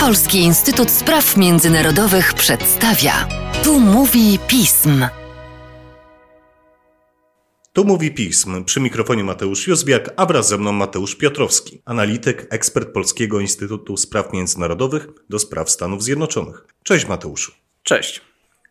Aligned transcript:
Polski 0.00 0.38
Instytut 0.38 0.90
Spraw 0.90 1.36
Międzynarodowych 1.36 2.34
przedstawia. 2.34 3.28
Tu 3.64 3.80
mówi 3.80 4.38
pism. 4.48 5.06
Tu 7.72 7.84
mówi 7.84 8.10
pism. 8.10 8.64
Przy 8.64 8.80
mikrofonie 8.80 9.24
Mateusz 9.24 9.66
Józwiak, 9.66 10.10
a 10.16 10.26
wraz 10.26 10.48
ze 10.48 10.58
mną 10.58 10.72
Mateusz 10.72 11.16
Piotrowski, 11.16 11.82
analityk, 11.84 12.46
ekspert 12.50 12.92
Polskiego 12.92 13.40
Instytutu 13.40 13.96
Spraw 13.96 14.32
Międzynarodowych 14.32 15.08
do 15.30 15.38
spraw 15.38 15.70
Stanów 15.70 16.02
Zjednoczonych. 16.02 16.66
Cześć 16.84 17.08
Mateuszu. 17.08 17.52
Cześć. 17.82 18.20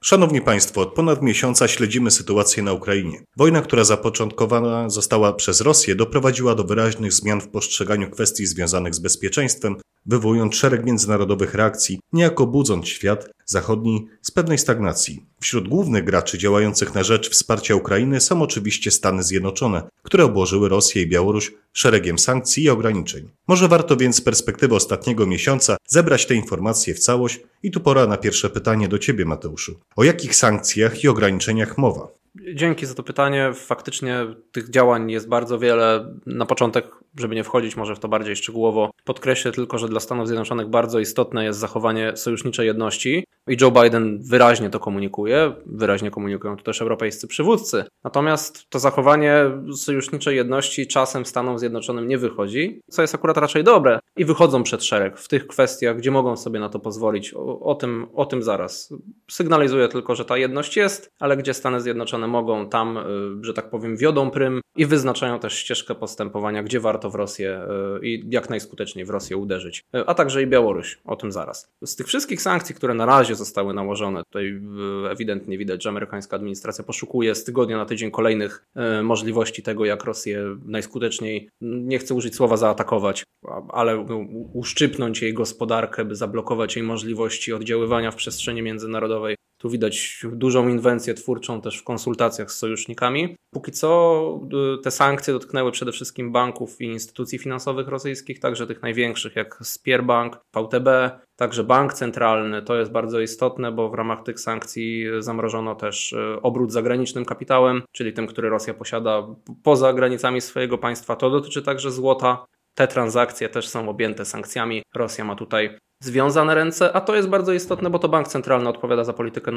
Szanowni 0.03 0.41
Państwo, 0.41 0.81
od 0.81 0.93
ponad 0.93 1.21
miesiąca 1.21 1.67
śledzimy 1.67 2.11
sytuację 2.11 2.63
na 2.63 2.73
Ukrainie. 2.73 3.23
Wojna, 3.37 3.61
która 3.61 3.83
zapoczątkowana 3.83 4.89
została 4.89 5.33
przez 5.33 5.61
Rosję, 5.61 5.95
doprowadziła 5.95 6.55
do 6.55 6.63
wyraźnych 6.63 7.13
zmian 7.13 7.41
w 7.41 7.47
postrzeganiu 7.47 8.09
kwestii 8.09 8.45
związanych 8.45 8.95
z 8.95 8.99
bezpieczeństwem, 8.99 9.75
wywołując 10.05 10.55
szereg 10.55 10.85
międzynarodowych 10.85 11.53
reakcji, 11.53 11.99
niejako 12.13 12.47
budząc 12.47 12.87
świat 12.87 13.29
zachodni 13.45 14.07
z 14.21 14.31
pewnej 14.31 14.57
stagnacji. 14.57 15.25
Wśród 15.39 15.67
głównych 15.67 16.03
graczy 16.03 16.37
działających 16.37 16.95
na 16.95 17.03
rzecz 17.03 17.29
wsparcia 17.29 17.75
Ukrainy 17.75 18.21
są 18.21 18.41
oczywiście 18.41 18.91
Stany 18.91 19.23
Zjednoczone, 19.23 19.83
które 20.03 20.25
obłożyły 20.25 20.69
Rosję 20.69 21.01
i 21.01 21.07
Białoruś 21.07 21.51
szeregiem 21.73 22.19
sankcji 22.19 22.63
i 22.63 22.69
ograniczeń. 22.69 23.29
Może 23.47 23.67
warto 23.67 23.97
więc 23.97 24.15
z 24.15 24.21
perspektywy 24.21 24.75
ostatniego 24.75 25.27
miesiąca 25.27 25.77
zebrać 25.87 26.25
te 26.25 26.35
informacje 26.35 26.93
w 26.93 26.99
całość 26.99 27.39
i 27.63 27.71
tu 27.71 27.79
pora 27.79 28.07
na 28.07 28.17
pierwsze 28.17 28.49
pytanie 28.49 28.87
do 28.87 28.99
Ciebie, 28.99 29.25
Mateuszu. 29.25 29.79
O 29.95 30.03
jakich 30.03 30.35
sankcjach 30.35 31.03
i 31.03 31.07
ograniczeniach 31.07 31.77
mowa? 31.77 32.07
Dzięki 32.53 32.85
za 32.85 32.93
to 32.93 33.03
pytanie. 33.03 33.51
Faktycznie 33.55 34.35
tych 34.51 34.69
działań 34.69 35.11
jest 35.11 35.27
bardzo 35.27 35.59
wiele. 35.59 36.13
Na 36.25 36.45
początek, 36.45 36.85
żeby 37.19 37.35
nie 37.35 37.43
wchodzić 37.43 37.75
może 37.75 37.95
w 37.95 37.99
to 37.99 38.07
bardziej 38.07 38.35
szczegółowo, 38.35 38.91
podkreślę 39.03 39.51
tylko, 39.51 39.77
że 39.77 39.87
dla 39.87 39.99
Stanów 39.99 40.27
Zjednoczonych 40.27 40.67
bardzo 40.67 40.99
istotne 40.99 41.43
jest 41.43 41.59
zachowanie 41.59 42.17
sojuszniczej 42.17 42.67
jedności 42.67 43.23
i 43.47 43.57
Joe 43.61 43.71
Biden 43.71 44.19
wyraźnie 44.23 44.69
to 44.69 44.79
komunikuje, 44.79 45.53
wyraźnie 45.65 46.11
komunikują 46.11 46.57
to 46.57 46.63
też 46.63 46.81
europejscy 46.81 47.27
przywódcy. 47.27 47.83
Natomiast 48.03 48.69
to 48.69 48.79
zachowanie 48.79 49.43
sojuszniczej 49.75 50.35
jedności 50.35 50.87
czasem 50.87 51.25
Stanom 51.25 51.59
Zjednoczonym 51.59 52.07
nie 52.07 52.17
wychodzi, 52.17 52.81
co 52.89 53.01
jest 53.01 53.15
akurat 53.15 53.37
raczej 53.37 53.63
dobre 53.63 53.99
i 54.17 54.25
wychodzą 54.25 54.63
przed 54.63 54.83
szereg 54.83 55.17
w 55.17 55.27
tych 55.27 55.47
kwestiach, 55.47 55.97
gdzie 55.97 56.11
mogą 56.11 56.37
sobie 56.37 56.59
na 56.59 56.69
to 56.69 56.79
pozwolić. 56.79 57.33
O, 57.33 57.59
o 57.59 57.75
tym, 57.75 58.07
o 58.13 58.25
tym 58.25 58.43
zaraz. 58.43 58.93
Sygnalizuję 59.31 59.87
tylko, 59.87 60.15
że 60.15 60.25
ta 60.25 60.37
jedność 60.37 60.77
jest, 60.77 61.09
ale 61.19 61.37
gdzie 61.37 61.53
Stany 61.53 61.81
Zjednoczone 61.81 62.27
mogą, 62.27 62.69
tam, 62.69 62.97
y, 62.97 63.01
że 63.45 63.53
tak 63.53 63.69
powiem, 63.69 63.97
wiodą 63.97 64.31
prym 64.31 64.61
i 64.75 64.85
wyznaczają 64.85 65.39
też 65.39 65.53
ścieżkę 65.53 65.95
postępowania, 65.95 66.63
gdzie 66.63 66.79
warto 66.79 67.09
w 67.09 67.15
Rosję 67.15 67.61
y, 68.01 68.07
i 68.07 68.23
jak 68.29 68.49
najskuteczniej 68.49 69.05
w 69.05 69.09
Rosję 69.09 69.37
uderzyć, 69.37 69.83
y, 69.95 70.05
a 70.07 70.13
także 70.13 70.41
i 70.41 70.47
Białoruś. 70.47 70.99
O 71.05 71.15
tym 71.15 71.31
zaraz. 71.31 71.71
Z 71.85 71.95
tych 71.95 72.07
wszystkich 72.07 72.41
sankcji, 72.41 72.75
które 72.75 72.93
na 72.93 73.05
razie 73.05 73.30
zostały 73.35 73.73
nałożone, 73.73 74.23
tutaj 74.23 74.61
ewidentnie 75.09 75.57
widać, 75.57 75.83
że 75.83 75.89
amerykańska 75.89 76.35
administracja 76.35 76.83
poszukuje 76.83 77.35
z 77.35 77.43
tygodnia 77.43 77.77
na 77.77 77.85
tydzień 77.85 78.11
kolejnych 78.11 78.65
możliwości 79.03 79.63
tego, 79.63 79.85
jak 79.85 80.03
Rosję 80.03 80.57
najskuteczniej, 80.65 81.49
nie 81.61 81.99
chcę 81.99 82.13
użyć 82.13 82.35
słowa 82.35 82.57
zaatakować, 82.57 83.23
ale 83.69 84.05
uszczypnąć 84.53 85.21
jej 85.21 85.33
gospodarkę, 85.33 86.05
by 86.05 86.15
zablokować 86.15 86.75
jej 86.75 86.85
możliwości 86.85 87.53
oddziaływania 87.53 88.11
w 88.11 88.15
przestrzeni 88.15 88.61
międzynarodowej. 88.61 89.35
Tu 89.61 89.69
widać 89.69 90.25
dużą 90.31 90.67
inwencję 90.67 91.13
twórczą 91.13 91.61
też 91.61 91.77
w 91.77 91.83
konsultacjach 91.83 92.51
z 92.51 92.57
sojusznikami. 92.57 93.35
Póki 93.53 93.71
co 93.71 94.39
y, 94.77 94.81
te 94.81 94.91
sankcje 94.91 95.33
dotknęły 95.33 95.71
przede 95.71 95.91
wszystkim 95.91 96.31
banków 96.31 96.81
i 96.81 96.85
instytucji 96.85 97.39
finansowych 97.39 97.87
rosyjskich, 97.87 98.39
także 98.39 98.67
tych 98.67 98.81
największych 98.81 99.35
jak 99.35 99.59
Spierbank, 99.63 100.39
VTB, 100.53 100.87
także 101.35 101.63
bank 101.63 101.93
centralny. 101.93 102.61
To 102.61 102.75
jest 102.75 102.91
bardzo 102.91 103.19
istotne, 103.19 103.71
bo 103.71 103.89
w 103.89 103.93
ramach 103.93 104.23
tych 104.23 104.39
sankcji 104.39 105.05
zamrożono 105.19 105.75
też 105.75 106.13
y, 106.13 106.41
obrót 106.41 106.71
zagranicznym 106.71 107.25
kapitałem, 107.25 107.81
czyli 107.91 108.13
tym, 108.13 108.27
który 108.27 108.49
Rosja 108.49 108.73
posiada 108.73 109.27
poza 109.63 109.93
granicami 109.93 110.41
swojego 110.41 110.77
państwa. 110.77 111.15
To 111.15 111.29
dotyczy 111.29 111.61
także 111.61 111.91
złota. 111.91 112.45
Te 112.75 112.87
transakcje 112.87 113.49
też 113.49 113.67
są 113.67 113.89
objęte 113.89 114.25
sankcjami. 114.25 114.83
Rosja 114.95 115.25
ma 115.25 115.35
tutaj 115.35 115.77
związane 116.01 116.55
ręce, 116.55 116.93
a 116.93 117.01
to 117.01 117.15
jest 117.15 117.29
bardzo 117.29 117.53
istotne, 117.53 117.89
bo 117.89 117.99
to 117.99 118.09
bank 118.09 118.27
centralny 118.27 118.69
odpowiada 118.69 119.03
za 119.03 119.13
politykę 119.13 119.51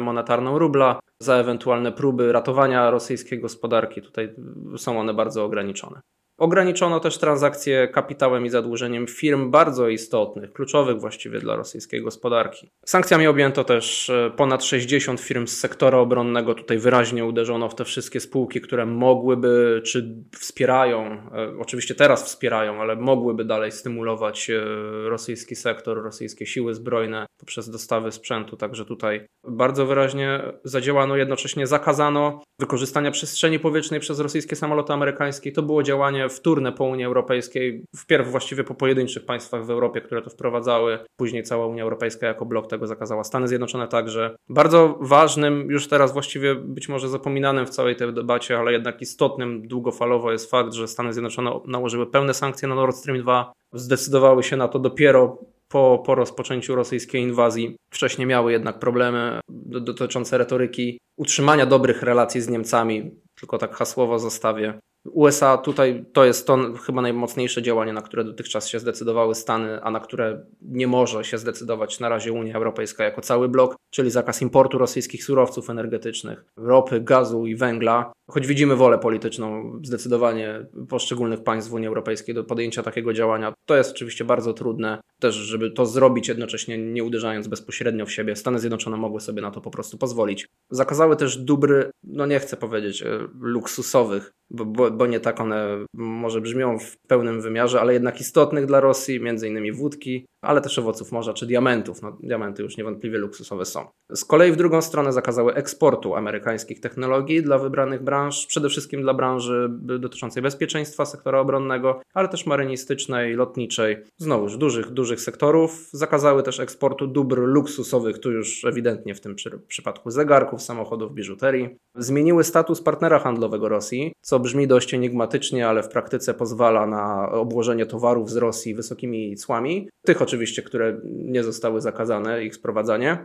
monetarną 0.00 0.58
rubla, 0.58 1.00
za 1.18 1.34
ewentualne 1.34 1.92
próby 1.92 2.32
ratowania 2.32 2.90
rosyjskiej 2.90 3.40
gospodarki. 3.40 4.02
Tutaj 4.02 4.34
są 4.76 5.00
one 5.00 5.14
bardzo 5.14 5.44
ograniczone. 5.44 6.00
Ograniczono 6.40 7.00
też 7.00 7.18
transakcje 7.18 7.88
kapitałem 7.88 8.46
i 8.46 8.50
zadłużeniem 8.50 9.06
firm 9.06 9.50
bardzo 9.50 9.88
istotnych, 9.88 10.52
kluczowych 10.52 11.00
właściwie 11.00 11.40
dla 11.40 11.56
rosyjskiej 11.56 12.02
gospodarki. 12.02 12.70
Sankcjami 12.84 13.26
objęto 13.26 13.64
też 13.64 14.10
e, 14.10 14.30
ponad 14.36 14.64
60 14.64 15.20
firm 15.20 15.46
z 15.46 15.58
sektora 15.58 15.98
obronnego. 15.98 16.54
Tutaj 16.54 16.78
wyraźnie 16.78 17.24
uderzono 17.24 17.68
w 17.68 17.74
te 17.74 17.84
wszystkie 17.84 18.20
spółki, 18.20 18.60
które 18.60 18.86
mogłyby 18.86 19.82
czy 19.84 20.14
wspierają, 20.38 21.04
e, 21.04 21.58
oczywiście 21.58 21.94
teraz 21.94 22.24
wspierają, 22.24 22.80
ale 22.80 22.96
mogłyby 22.96 23.44
dalej 23.44 23.72
stymulować 23.72 24.50
e, 24.50 24.64
rosyjski 25.08 25.56
sektor, 25.56 26.02
rosyjskie 26.02 26.46
siły 26.46 26.74
zbrojne 26.74 27.26
poprzez 27.40 27.70
dostawy 27.70 28.12
sprzętu. 28.12 28.56
Także 28.56 28.84
tutaj 28.84 29.26
bardzo 29.44 29.86
wyraźnie 29.86 30.40
zadziałano, 30.64 31.16
jednocześnie 31.16 31.66
zakazano 31.66 32.42
wykorzystania 32.60 33.10
przestrzeni 33.10 33.58
powietrznej 33.58 34.00
przez 34.00 34.20
rosyjskie 34.20 34.56
samoloty 34.56 34.92
amerykańskie. 34.92 35.52
To 35.52 35.62
było 35.62 35.82
działanie 35.82 36.29
wtórne 36.30 36.72
po 36.72 36.84
Unii 36.84 37.04
Europejskiej, 37.04 37.84
wpierw 37.96 38.30
właściwie 38.30 38.64
po 38.64 38.74
pojedynczych 38.74 39.26
państwach 39.26 39.66
w 39.66 39.70
Europie, 39.70 40.00
które 40.00 40.22
to 40.22 40.30
wprowadzały, 40.30 40.98
później 41.16 41.42
cała 41.42 41.66
Unia 41.66 41.82
Europejska 41.82 42.26
jako 42.26 42.46
blok 42.46 42.66
tego 42.66 42.86
zakazała, 42.86 43.24
Stany 43.24 43.48
Zjednoczone 43.48 43.88
także. 43.88 44.36
Bardzo 44.48 44.98
ważnym, 45.00 45.70
już 45.70 45.88
teraz 45.88 46.12
właściwie 46.12 46.54
być 46.54 46.88
może 46.88 47.08
zapominanym 47.08 47.66
w 47.66 47.70
całej 47.70 47.96
tej 47.96 48.14
debacie, 48.14 48.58
ale 48.58 48.72
jednak 48.72 49.00
istotnym 49.00 49.68
długofalowo 49.68 50.32
jest 50.32 50.50
fakt, 50.50 50.72
że 50.72 50.88
Stany 50.88 51.12
Zjednoczone 51.12 51.60
nałożyły 51.66 52.10
pełne 52.10 52.34
sankcje 52.34 52.68
na 52.68 52.74
Nord 52.74 52.96
Stream 52.96 53.20
2, 53.20 53.52
zdecydowały 53.72 54.42
się 54.42 54.56
na 54.56 54.68
to 54.68 54.78
dopiero 54.78 55.38
po, 55.70 56.02
po 56.06 56.14
rozpoczęciu 56.14 56.74
rosyjskiej 56.74 57.22
inwazji. 57.22 57.76
Wcześniej 57.90 58.26
miały 58.26 58.52
jednak 58.52 58.78
problemy 58.78 59.40
dotyczące 59.68 60.38
retoryki 60.38 60.98
utrzymania 61.20 61.66
dobrych 61.66 62.02
relacji 62.02 62.40
z 62.40 62.48
Niemcami, 62.48 63.10
tylko 63.34 63.58
tak 63.58 63.74
hasłowo 63.74 64.18
zostawię. 64.18 64.80
USA 65.04 65.58
tutaj 65.58 66.04
to 66.12 66.24
jest 66.24 66.46
to 66.46 66.58
chyba 66.86 67.02
najmocniejsze 67.02 67.62
działanie, 67.62 67.92
na 67.92 68.02
które 68.02 68.24
dotychczas 68.24 68.68
się 68.68 68.78
zdecydowały 68.78 69.34
Stany, 69.34 69.82
a 69.82 69.90
na 69.90 70.00
które 70.00 70.46
nie 70.62 70.86
może 70.86 71.24
się 71.24 71.38
zdecydować 71.38 72.00
na 72.00 72.08
razie 72.08 72.32
Unia 72.32 72.54
Europejska 72.54 73.04
jako 73.04 73.20
cały 73.20 73.48
blok, 73.48 73.76
czyli 73.90 74.10
zakaz 74.10 74.42
importu 74.42 74.78
rosyjskich 74.78 75.24
surowców 75.24 75.70
energetycznych, 75.70 76.44
ropy, 76.56 77.00
gazu 77.00 77.46
i 77.46 77.56
węgla. 77.56 78.12
Choć 78.30 78.46
widzimy 78.46 78.76
wolę 78.76 78.98
polityczną 78.98 79.78
zdecydowanie 79.82 80.66
poszczególnych 80.88 81.42
państw 81.42 81.72
Unii 81.72 81.88
Europejskiej 81.88 82.34
do 82.34 82.44
podjęcia 82.44 82.82
takiego 82.82 83.12
działania, 83.12 83.52
to 83.66 83.76
jest 83.76 83.90
oczywiście 83.90 84.24
bardzo 84.24 84.52
trudne. 84.52 85.00
Też, 85.20 85.34
żeby 85.34 85.70
to 85.70 85.86
zrobić 85.86 86.28
jednocześnie 86.28 86.78
nie 86.78 87.04
uderzając 87.04 87.48
bezpośrednio 87.48 88.06
w 88.06 88.12
siebie, 88.12 88.36
Stany 88.36 88.58
Zjednoczone 88.58 88.96
mogły 88.96 89.20
sobie 89.20 89.42
na 89.42 89.50
to 89.50 89.60
po 89.60 89.70
prostu 89.70 89.98
pozwolić. 89.98 90.46
Zakazały 90.70 91.09
też 91.16 91.36
dóbr, 91.36 91.90
no 92.02 92.26
nie 92.26 92.38
chcę 92.38 92.56
powiedzieć, 92.56 93.02
e, 93.02 93.28
luksusowych, 93.40 94.32
bo, 94.50 94.64
bo, 94.64 94.90
bo, 94.90 95.06
nie 95.06 95.20
tak 95.20 95.40
one 95.40 95.84
może 95.94 96.40
brzmią 96.40 96.78
w 96.78 96.96
pełnym 97.08 97.40
wymiarze, 97.40 97.80
ale 97.80 97.92
jednak 97.92 98.20
istotnych 98.20 98.66
dla 98.66 98.80
Rosji, 98.80 99.20
między 99.20 99.48
innymi 99.48 99.72
wódki, 99.72 100.26
ale 100.42 100.60
też 100.60 100.78
owoców 100.78 101.12
morza 101.12 101.32
czy 101.32 101.46
diamentów. 101.46 102.02
No, 102.02 102.16
diamenty 102.22 102.62
już 102.62 102.76
niewątpliwie 102.76 103.18
luksusowe 103.18 103.64
są. 103.64 103.86
Z 104.12 104.24
kolei 104.24 104.52
w 104.52 104.56
drugą 104.56 104.82
stronę 104.82 105.12
zakazały 105.12 105.54
eksportu 105.54 106.14
amerykańskich 106.14 106.80
technologii 106.80 107.42
dla 107.42 107.58
wybranych 107.58 108.02
branż, 108.02 108.46
przede 108.46 108.68
wszystkim 108.68 109.02
dla 109.02 109.14
branży 109.14 109.68
dotyczącej 109.70 110.42
bezpieczeństwa 110.42 111.06
sektora 111.06 111.40
obronnego, 111.40 112.00
ale 112.14 112.28
też 112.28 112.46
marynistycznej, 112.46 113.34
lotniczej, 113.34 113.96
znowuż 114.16 114.56
dużych, 114.56 114.90
dużych 114.90 115.20
sektorów. 115.20 115.88
Zakazały 115.92 116.42
też 116.42 116.60
eksportu 116.60 117.06
dóbr 117.06 117.38
luksusowych, 117.38 118.18
tu 118.18 118.32
już 118.32 118.64
ewidentnie 118.64 119.14
w 119.14 119.20
tym 119.20 119.34
przy, 119.34 119.50
przypadku 119.68 120.10
zegarków, 120.10 120.62
samochodów, 120.62 121.14
biżuterii. 121.14 121.68
Zmieniły 121.96 122.44
status 122.44 122.82
partnera 122.82 123.18
handlowego 123.18 123.68
Rosji, 123.68 124.12
co 124.20 124.39
brzmi 124.40 124.66
dość 124.66 124.94
enigmatycznie, 124.94 125.68
ale 125.68 125.82
w 125.82 125.88
praktyce 125.88 126.34
pozwala 126.34 126.86
na 126.86 127.30
obłożenie 127.32 127.86
towarów 127.86 128.30
z 128.30 128.36
Rosji 128.36 128.74
wysokimi 128.74 129.36
cłami. 129.36 129.88
Tych 130.06 130.22
oczywiście, 130.22 130.62
które 130.62 131.00
nie 131.04 131.42
zostały 131.44 131.80
zakazane, 131.80 132.44
ich 132.44 132.54
sprowadzanie. 132.54 133.24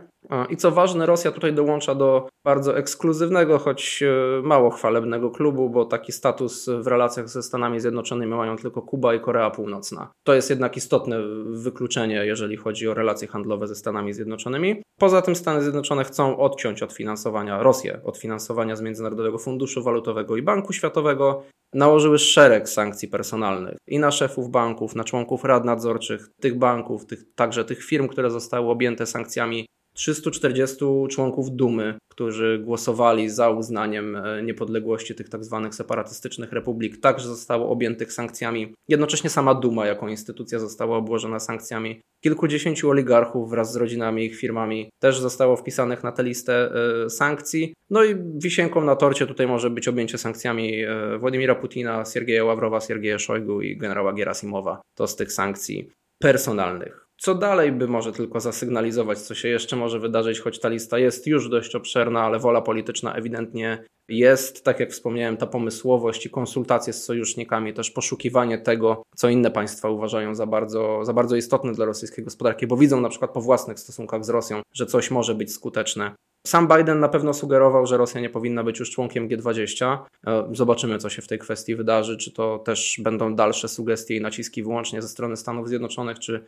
I 0.50 0.56
co 0.56 0.70
ważne, 0.70 1.06
Rosja 1.06 1.32
tutaj 1.32 1.54
dołącza 1.54 1.94
do 1.94 2.28
bardzo 2.44 2.78
ekskluzywnego, 2.78 3.58
choć 3.58 4.02
e, 4.02 4.42
mało 4.42 4.70
chwalebnego 4.70 5.30
klubu, 5.30 5.70
bo 5.70 5.84
taki 5.84 6.12
status 6.12 6.68
w 6.80 6.86
relacjach 6.86 7.28
ze 7.28 7.42
Stanami 7.42 7.80
Zjednoczonymi 7.80 8.34
mają 8.34 8.56
tylko 8.56 8.82
Kuba 8.82 9.14
i 9.14 9.20
Korea 9.20 9.50
Północna. 9.50 10.10
To 10.26 10.34
jest 10.34 10.50
jednak 10.50 10.76
istotne 10.76 11.18
wykluczenie, 11.46 12.26
jeżeli 12.26 12.56
chodzi 12.56 12.88
o 12.88 12.94
relacje 12.94 13.28
handlowe 13.28 13.66
ze 13.66 13.74
Stanami 13.74 14.12
Zjednoczonymi. 14.12 14.82
Poza 14.98 15.22
tym 15.22 15.36
Stany 15.36 15.62
Zjednoczone 15.62 16.04
chcą 16.04 16.38
odciąć 16.38 16.82
od 16.82 16.92
finansowania 16.92 17.62
Rosję, 17.62 18.00
od 18.04 18.18
finansowania 18.18 18.76
z 18.76 18.80
Międzynarodowego 18.80 19.38
Funduszu 19.38 19.82
Walutowego 19.82 20.36
i 20.36 20.42
Banku 20.42 20.72
Światowego 20.72 21.05
finansowego, 21.06 21.42
nałożyły 21.74 22.18
szereg 22.18 22.68
sankcji 22.68 23.08
personalnych 23.08 23.76
i 23.88 23.98
na 23.98 24.10
szefów 24.10 24.50
banków, 24.50 24.94
na 24.94 25.04
członków 25.04 25.44
rad 25.44 25.64
nadzorczych 25.64 26.28
tych 26.40 26.58
banków, 26.58 27.06
tych, 27.06 27.34
także 27.34 27.64
tych 27.64 27.84
firm, 27.84 28.08
które 28.08 28.30
zostały 28.30 28.70
objęte 28.70 29.06
sankcjami 29.06 29.66
340 29.96 30.76
członków 31.10 31.50
Dumy, 31.50 31.94
którzy 32.10 32.60
głosowali 32.64 33.30
za 33.30 33.50
uznaniem 33.50 34.16
e, 34.16 34.42
niepodległości 34.42 35.14
tych 35.14 35.28
tak 35.28 35.44
zwanych 35.44 35.74
separatystycznych 35.74 36.52
republik, 36.52 37.00
także 37.00 37.28
zostało 37.28 37.70
objętych 37.70 38.12
sankcjami. 38.12 38.74
Jednocześnie 38.88 39.30
sama 39.30 39.54
Duma 39.54 39.86
jako 39.86 40.08
instytucja 40.08 40.58
została 40.58 40.96
obłożona 40.96 41.40
sankcjami. 41.40 42.00
Kilkudziesięciu 42.20 42.90
oligarchów 42.90 43.50
wraz 43.50 43.72
z 43.72 43.76
rodzinami 43.76 44.24
ich 44.24 44.36
firmami 44.36 44.90
też 45.02 45.20
zostało 45.20 45.56
wpisanych 45.56 46.04
na 46.04 46.12
tę 46.12 46.22
listę 46.22 46.70
e, 47.04 47.10
sankcji. 47.10 47.74
No 47.90 48.04
i 48.04 48.16
wisienką 48.34 48.84
na 48.84 48.96
torcie 48.96 49.26
tutaj 49.26 49.46
może 49.46 49.70
być 49.70 49.88
objęcie 49.88 50.18
sankcjami 50.18 50.84
e, 50.84 51.18
Władimira 51.18 51.54
Putina, 51.54 52.04
Siergieja 52.04 52.44
Ławrowa, 52.44 52.80
Siergieja 52.80 53.18
Szojgu 53.18 53.62
i 53.62 53.76
generała 53.76 54.12
Gerasimowa. 54.12 54.80
To 54.94 55.06
z 55.06 55.16
tych 55.16 55.32
sankcji 55.32 55.90
personalnych. 56.18 57.05
Co 57.18 57.34
dalej 57.34 57.72
by 57.72 57.88
może 57.88 58.12
tylko 58.12 58.40
zasygnalizować, 58.40 59.18
co 59.18 59.34
się 59.34 59.48
jeszcze 59.48 59.76
może 59.76 60.00
wydarzyć, 60.00 60.40
choć 60.40 60.60
ta 60.60 60.68
lista 60.68 60.98
jest 60.98 61.26
już 61.26 61.48
dość 61.48 61.74
obszerna, 61.74 62.22
ale 62.22 62.38
wola 62.38 62.62
polityczna 62.62 63.14
ewidentnie 63.14 63.84
jest, 64.08 64.64
tak 64.64 64.80
jak 64.80 64.90
wspomniałem, 64.90 65.36
ta 65.36 65.46
pomysłowość 65.46 66.26
i 66.26 66.30
konsultacje 66.30 66.92
z 66.92 67.04
sojusznikami, 67.04 67.74
też 67.74 67.90
poszukiwanie 67.90 68.58
tego, 68.58 69.02
co 69.16 69.28
inne 69.28 69.50
państwa 69.50 69.90
uważają 69.90 70.34
za 70.34 70.46
bardzo, 70.46 71.04
za 71.04 71.12
bardzo 71.12 71.36
istotne 71.36 71.72
dla 71.72 71.84
rosyjskiej 71.84 72.24
gospodarki, 72.24 72.66
bo 72.66 72.76
widzą 72.76 73.00
na 73.00 73.08
przykład 73.08 73.30
po 73.30 73.40
własnych 73.40 73.80
stosunkach 73.80 74.24
z 74.24 74.28
Rosją, 74.28 74.62
że 74.74 74.86
coś 74.86 75.10
może 75.10 75.34
być 75.34 75.52
skuteczne. 75.52 76.14
Sam 76.46 76.68
Biden 76.68 77.00
na 77.00 77.08
pewno 77.08 77.34
sugerował, 77.34 77.86
że 77.86 77.96
Rosja 77.96 78.20
nie 78.20 78.30
powinna 78.30 78.64
być 78.64 78.80
już 78.80 78.90
członkiem 78.90 79.28
G20. 79.28 79.98
E, 80.26 80.48
zobaczymy, 80.52 80.98
co 80.98 81.10
się 81.10 81.22
w 81.22 81.28
tej 81.28 81.38
kwestii 81.38 81.76
wydarzy. 81.76 82.16
Czy 82.16 82.32
to 82.32 82.58
też 82.58 83.00
będą 83.02 83.34
dalsze 83.34 83.68
sugestie 83.68 84.16
i 84.16 84.20
naciski 84.20 84.62
wyłącznie 84.62 85.02
ze 85.02 85.08
strony 85.08 85.36
Stanów 85.36 85.68
Zjednoczonych, 85.68 86.18
czy 86.18 86.46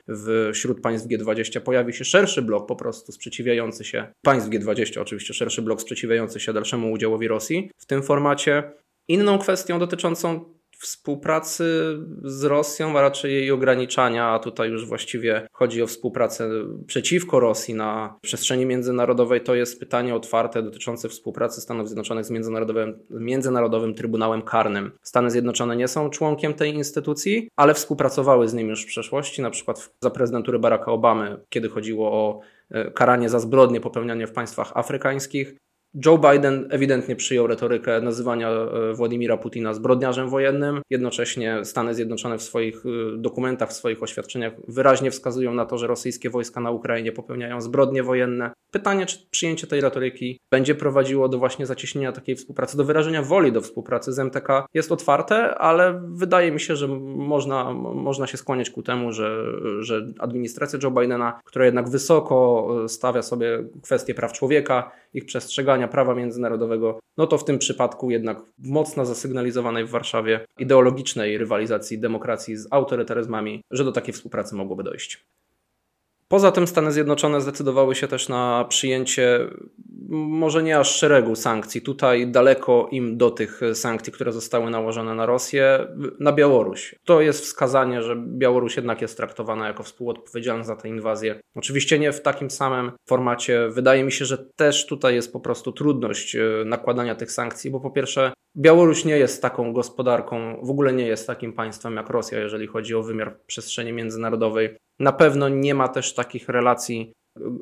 wśród 0.52 0.80
państw 0.80 1.08
G20 1.08 1.60
pojawi 1.60 1.92
się 1.92 2.04
szerszy 2.04 2.42
blok 2.42 2.66
po 2.66 2.76
prostu 2.76 3.12
sprzeciwiający 3.12 3.84
się, 3.84 4.06
państw 4.22 4.50
G20 4.50 5.00
oczywiście, 5.00 5.34
szerszy 5.34 5.62
blok 5.62 5.80
sprzeciwiający 5.80 6.40
się 6.40 6.52
dalszemu 6.52 6.92
udziałowi 6.92 7.28
Rosji 7.28 7.70
w 7.76 7.86
tym 7.86 8.02
formacie. 8.02 8.72
Inną 9.08 9.38
kwestią 9.38 9.78
dotyczącą 9.78 10.57
współpracy 10.78 11.98
z 12.22 12.44
Rosją, 12.44 12.98
a 12.98 13.02
raczej 13.02 13.32
jej 13.32 13.50
ograniczania, 13.50 14.28
a 14.28 14.38
tutaj 14.38 14.70
już 14.70 14.86
właściwie 14.86 15.48
chodzi 15.52 15.82
o 15.82 15.86
współpracę 15.86 16.50
przeciwko 16.86 17.40
Rosji 17.40 17.74
na 17.74 18.18
przestrzeni 18.22 18.66
międzynarodowej, 18.66 19.40
to 19.40 19.54
jest 19.54 19.80
pytanie 19.80 20.14
otwarte 20.14 20.62
dotyczące 20.62 21.08
współpracy 21.08 21.60
Stanów 21.60 21.88
Zjednoczonych 21.88 22.24
z 22.24 22.30
Międzynarodowym, 22.30 22.98
Międzynarodowym 23.10 23.94
Trybunałem 23.94 24.42
Karnym. 24.42 24.90
Stany 25.02 25.30
Zjednoczone 25.30 25.76
nie 25.76 25.88
są 25.88 26.10
członkiem 26.10 26.54
tej 26.54 26.74
instytucji, 26.74 27.48
ale 27.56 27.74
współpracowały 27.74 28.48
z 28.48 28.54
nim 28.54 28.68
już 28.68 28.84
w 28.84 28.86
przeszłości, 28.86 29.42
na 29.42 29.50
przykład 29.50 29.94
za 30.00 30.10
prezydentury 30.10 30.58
Baracka 30.58 30.92
Obamy, 30.92 31.40
kiedy 31.48 31.68
chodziło 31.68 32.12
o 32.12 32.40
e, 32.70 32.90
karanie 32.90 33.28
za 33.28 33.40
zbrodnie 33.40 33.80
popełniane 33.80 34.26
w 34.26 34.32
państwach 34.32 34.72
afrykańskich. 34.74 35.54
Joe 35.94 36.18
Biden 36.18 36.68
ewidentnie 36.70 37.16
przyjął 37.16 37.46
retorykę 37.46 38.00
nazywania 38.00 38.50
e, 38.50 38.94
Władimira 38.94 39.36
Putina 39.36 39.74
zbrodniarzem 39.74 40.28
wojennym. 40.28 40.80
Jednocześnie 40.90 41.64
Stany 41.64 41.94
Zjednoczone 41.94 42.38
w 42.38 42.42
swoich 42.42 42.86
e, 42.86 43.16
dokumentach, 43.16 43.70
w 43.70 43.72
swoich 43.72 44.02
oświadczeniach 44.02 44.52
wyraźnie 44.68 45.10
wskazują 45.10 45.54
na 45.54 45.66
to, 45.66 45.78
że 45.78 45.86
rosyjskie 45.86 46.30
wojska 46.30 46.60
na 46.60 46.70
Ukrainie 46.70 47.12
popełniają 47.12 47.60
zbrodnie 47.60 48.02
wojenne. 48.02 48.50
Pytanie, 48.70 49.06
czy 49.06 49.18
przyjęcie 49.30 49.66
tej 49.66 49.80
retoryki 49.80 50.40
będzie 50.50 50.74
prowadziło 50.74 51.28
do 51.28 51.38
właśnie 51.38 51.66
zacieśnienia 51.66 52.12
takiej 52.12 52.36
współpracy, 52.36 52.76
do 52.76 52.84
wyrażenia 52.84 53.22
woli 53.22 53.52
do 53.52 53.60
współpracy 53.60 54.12
z 54.12 54.18
MTK 54.18 54.66
jest 54.74 54.92
otwarte, 54.92 55.54
ale 55.54 56.02
wydaje 56.08 56.52
mi 56.52 56.60
się, 56.60 56.76
że 56.76 56.88
można, 56.88 57.72
można 57.74 58.26
się 58.26 58.36
skłaniać 58.36 58.70
ku 58.70 58.82
temu, 58.82 59.12
że, 59.12 59.44
że 59.80 60.06
administracja 60.18 60.78
Joe 60.82 60.90
Bidena, 60.90 61.40
która 61.44 61.64
jednak 61.64 61.88
wysoko 61.88 62.68
stawia 62.88 63.22
sobie 63.22 63.64
kwestie 63.82 64.14
praw 64.14 64.32
człowieka, 64.32 64.90
ich 65.14 65.24
przestrzegania 65.24 65.77
prawa 65.86 66.14
międzynarodowego, 66.14 66.98
no 67.16 67.26
to 67.26 67.38
w 67.38 67.44
tym 67.44 67.58
przypadku 67.58 68.10
jednak 68.10 68.38
mocno 68.58 69.04
zasygnalizowanej 69.04 69.84
w 69.84 69.90
Warszawie 69.90 70.46
ideologicznej 70.58 71.38
rywalizacji 71.38 71.98
demokracji 71.98 72.56
z 72.56 72.66
autorytaryzmami, 72.70 73.60
że 73.70 73.84
do 73.84 73.92
takiej 73.92 74.14
współpracy 74.14 74.54
mogłoby 74.54 74.82
dojść. 74.82 75.24
Poza 76.28 76.52
tym 76.52 76.66
Stany 76.66 76.92
Zjednoczone 76.92 77.40
zdecydowały 77.40 77.94
się 77.94 78.08
też 78.08 78.28
na 78.28 78.64
przyjęcie 78.68 79.40
może 80.08 80.62
nie 80.62 80.78
aż 80.78 80.96
szeregu 80.96 81.36
sankcji, 81.36 81.82
tutaj 81.82 82.30
daleko 82.30 82.88
im 82.90 83.16
do 83.16 83.30
tych 83.30 83.60
sankcji, 83.74 84.12
które 84.12 84.32
zostały 84.32 84.70
nałożone 84.70 85.14
na 85.14 85.26
Rosję, 85.26 85.86
na 86.20 86.32
Białoruś. 86.32 86.94
To 87.04 87.20
jest 87.20 87.44
wskazanie, 87.44 88.02
że 88.02 88.16
Białoruś 88.26 88.76
jednak 88.76 89.02
jest 89.02 89.16
traktowana 89.16 89.66
jako 89.66 89.82
współodpowiedzialna 89.82 90.64
za 90.64 90.76
tę 90.76 90.88
inwazję. 90.88 91.40
Oczywiście 91.56 91.98
nie 91.98 92.12
w 92.12 92.22
takim 92.22 92.50
samym 92.50 92.92
formacie. 93.08 93.68
Wydaje 93.68 94.04
mi 94.04 94.12
się, 94.12 94.24
że 94.24 94.38
też 94.56 94.86
tutaj 94.86 95.14
jest 95.14 95.32
po 95.32 95.40
prostu 95.40 95.72
trudność 95.72 96.36
e, 96.36 96.42
nakładania 96.64 97.14
tych 97.14 97.32
sankcji, 97.32 97.70
bo 97.70 97.80
po 97.80 97.90
pierwsze 97.90 98.32
Białoruś 98.56 99.04
nie 99.04 99.18
jest 99.18 99.42
taką 99.42 99.72
gospodarką, 99.72 100.60
w 100.62 100.70
ogóle 100.70 100.92
nie 100.92 101.06
jest 101.06 101.26
takim 101.26 101.52
państwem 101.52 101.96
jak 101.96 102.10
Rosja, 102.10 102.40
jeżeli 102.40 102.66
chodzi 102.66 102.94
o 102.94 103.02
wymiar 103.02 103.36
przestrzeni 103.46 103.92
międzynarodowej. 103.92 104.76
Na 104.98 105.12
pewno 105.12 105.48
nie 105.48 105.74
ma 105.74 105.88
też 105.88 106.14
takich 106.14 106.48
relacji 106.48 107.12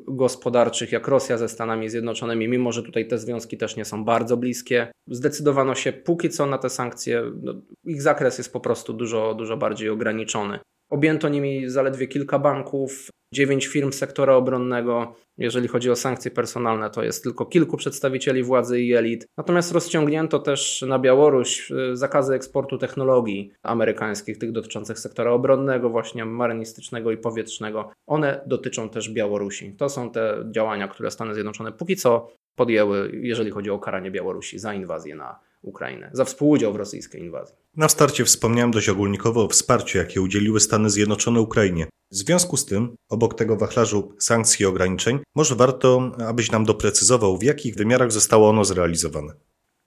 gospodarczych 0.07 0.91
jak 0.91 1.07
Rosja 1.07 1.37
ze 1.37 1.49
Stanami 1.49 1.89
Zjednoczonymi, 1.89 2.47
mimo 2.47 2.71
że 2.71 2.83
tutaj 2.83 3.07
te 3.07 3.17
związki 3.17 3.57
też 3.57 3.75
nie 3.75 3.85
są 3.85 4.05
bardzo 4.05 4.37
bliskie. 4.37 4.91
Zdecydowano 5.07 5.75
się 5.75 5.93
póki 5.93 6.29
co 6.29 6.45
na 6.45 6.57
te 6.57 6.69
sankcje. 6.69 7.23
No, 7.41 7.53
ich 7.85 8.01
zakres 8.01 8.37
jest 8.37 8.53
po 8.53 8.59
prostu 8.59 8.93
dużo, 8.93 9.33
dużo 9.33 9.57
bardziej 9.57 9.89
ograniczony. 9.89 10.59
Objęto 10.89 11.29
nimi 11.29 11.69
zaledwie 11.69 12.07
kilka 12.07 12.39
banków, 12.39 13.09
dziewięć 13.33 13.67
firm 13.67 13.91
sektora 13.91 14.35
obronnego. 14.35 15.15
Jeżeli 15.37 15.67
chodzi 15.67 15.91
o 15.91 15.95
sankcje 15.95 16.31
personalne, 16.31 16.89
to 16.89 17.03
jest 17.03 17.23
tylko 17.23 17.45
kilku 17.45 17.77
przedstawicieli 17.77 18.43
władzy 18.43 18.81
i 18.81 18.93
elit. 18.93 19.25
Natomiast 19.37 19.71
rozciągnięto 19.71 20.39
też 20.39 20.81
na 20.87 20.99
Białoruś 20.99 21.71
y, 21.71 21.97
zakazy 21.97 22.33
eksportu 22.33 22.77
technologii 22.77 23.51
amerykańskich, 23.63 24.37
tych 24.37 24.51
dotyczących 24.51 24.99
sektora 24.99 25.31
obronnego, 25.31 25.89
właśnie 25.89 26.25
marynistycznego 26.25 27.11
i 27.11 27.17
powietrznego. 27.17 27.91
One 28.07 28.41
dotyczą 28.45 28.89
też 28.89 29.09
Białorusi. 29.09 29.75
To 29.77 29.89
są 29.89 30.11
te 30.11 30.45
działania, 30.51 30.87
które 30.87 31.11
Stany 31.11 31.33
Zjednoczone 31.33 31.71
póki 31.71 31.95
co 31.95 32.29
podjęły, 32.55 33.11
jeżeli 33.13 33.51
chodzi 33.51 33.69
o 33.69 33.79
karanie 33.79 34.11
Białorusi 34.11 34.59
za 34.59 34.73
inwazję 34.73 35.15
na 35.15 35.39
Ukrainę, 35.61 36.09
za 36.13 36.25
współudział 36.25 36.73
w 36.73 36.75
rosyjskiej 36.75 37.21
inwazji. 37.21 37.55
Na 37.75 37.89
starcie 37.89 38.25
wspomniałem 38.25 38.71
dość 38.71 38.89
ogólnikowo 38.89 39.43
o 39.43 39.47
wsparciu, 39.47 39.97
jakie 39.97 40.21
udzieliły 40.21 40.59
Stany 40.59 40.89
Zjednoczone 40.89 41.41
Ukrainie. 41.41 41.87
W 42.11 42.15
związku 42.15 42.57
z 42.57 42.65
tym, 42.65 42.95
obok 43.09 43.33
tego 43.33 43.57
wachlarzu 43.57 44.15
sankcji 44.19 44.63
i 44.63 44.65
ograniczeń, 44.65 45.19
może 45.35 45.55
warto, 45.55 46.11
abyś 46.27 46.51
nam 46.51 46.65
doprecyzował, 46.65 47.37
w 47.37 47.43
jakich 47.43 47.75
wymiarach 47.75 48.11
zostało 48.11 48.49
ono 48.49 48.65
zrealizowane. 48.65 49.33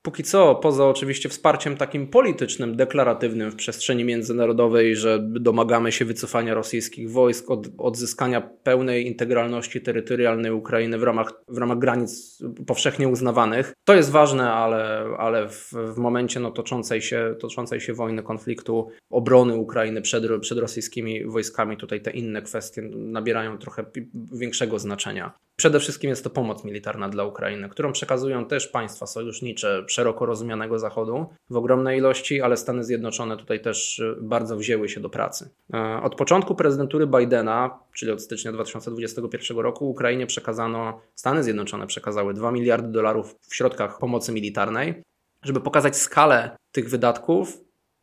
Póki 0.03 0.23
co, 0.23 0.55
poza 0.55 0.87
oczywiście 0.87 1.29
wsparciem 1.29 1.77
takim 1.77 2.07
politycznym, 2.07 2.77
deklaratywnym 2.77 3.51
w 3.51 3.57
przestrzeni 3.57 4.05
międzynarodowej, 4.05 4.97
że 4.97 5.19
domagamy 5.23 5.93
się 5.93 6.05
wycofania 6.05 6.55
rosyjskich 6.55 7.11
wojsk, 7.11 7.51
od, 7.51 7.69
odzyskania 7.79 8.41
pełnej 8.41 9.07
integralności 9.07 9.81
terytorialnej 9.81 10.53
Ukrainy 10.53 10.99
w 10.99 11.03
ramach, 11.03 11.33
w 11.49 11.59
ramach 11.59 11.79
granic 11.79 12.39
powszechnie 12.67 13.09
uznawanych. 13.09 13.73
To 13.85 13.95
jest 13.95 14.11
ważne, 14.11 14.53
ale, 14.53 15.07
ale 15.19 15.49
w, 15.49 15.73
w 15.73 15.97
momencie 15.97 16.41
no, 16.41 16.51
toczącej, 16.51 17.03
się, 17.03 17.35
toczącej 17.41 17.81
się 17.81 17.95
wojny, 17.95 18.23
konfliktu, 18.23 18.89
obrony 19.11 19.57
Ukrainy 19.57 20.03
przed, 20.03 20.25
przed 20.41 20.59
rosyjskimi 20.59 21.25
wojskami, 21.25 21.77
tutaj 21.77 22.01
te 22.01 22.11
inne 22.11 22.43
kwestie 22.43 22.83
nabierają 22.93 23.59
trochę 23.59 23.85
większego 24.33 24.79
znaczenia. 24.79 25.33
Przede 25.61 25.81
wszystkim 25.81 26.11
jest 26.11 26.25
to 26.25 26.31
pomoc 26.31 26.65
militarna 26.65 27.09
dla 27.09 27.25
Ukrainy, 27.25 27.69
którą 27.69 27.93
przekazują 27.93 28.47
też 28.47 28.67
państwa 28.69 29.07
sojusznicze 29.07 29.85
szeroko 29.89 30.27
rozumianego 30.27 30.79
Zachodu 30.79 31.27
w 31.51 31.57
ogromnej 31.57 31.99
ilości, 31.99 32.41
ale 32.41 32.57
Stany 32.57 32.85
Zjednoczone 32.85 33.37
tutaj 33.37 33.61
też 33.61 33.99
y, 33.99 34.17
bardzo 34.21 34.57
wzięły 34.57 34.89
się 34.89 35.01
do 35.01 35.11
pracy. 35.11 35.51
E, 35.75 36.03
od 36.03 36.15
początku 36.15 36.55
prezydentury 36.55 37.07
Bidena, 37.07 37.79
czyli 37.93 38.13
od 38.13 38.23
stycznia 38.23 38.53
2021 38.53 39.59
roku, 39.59 39.91
Ukrainie 39.91 40.27
przekazano, 40.27 41.01
Stany 41.15 41.43
Zjednoczone 41.43 41.87
przekazały 41.87 42.35
2 42.35 42.53
miliardy 42.53 42.89
dolarów 42.89 43.37
w 43.49 43.55
środkach 43.55 43.99
pomocy 43.99 44.33
militarnej. 44.33 45.03
Żeby 45.45 45.61
pokazać 45.61 45.97
skalę 45.97 46.57
tych 46.73 46.91
wydatków, 46.91 47.59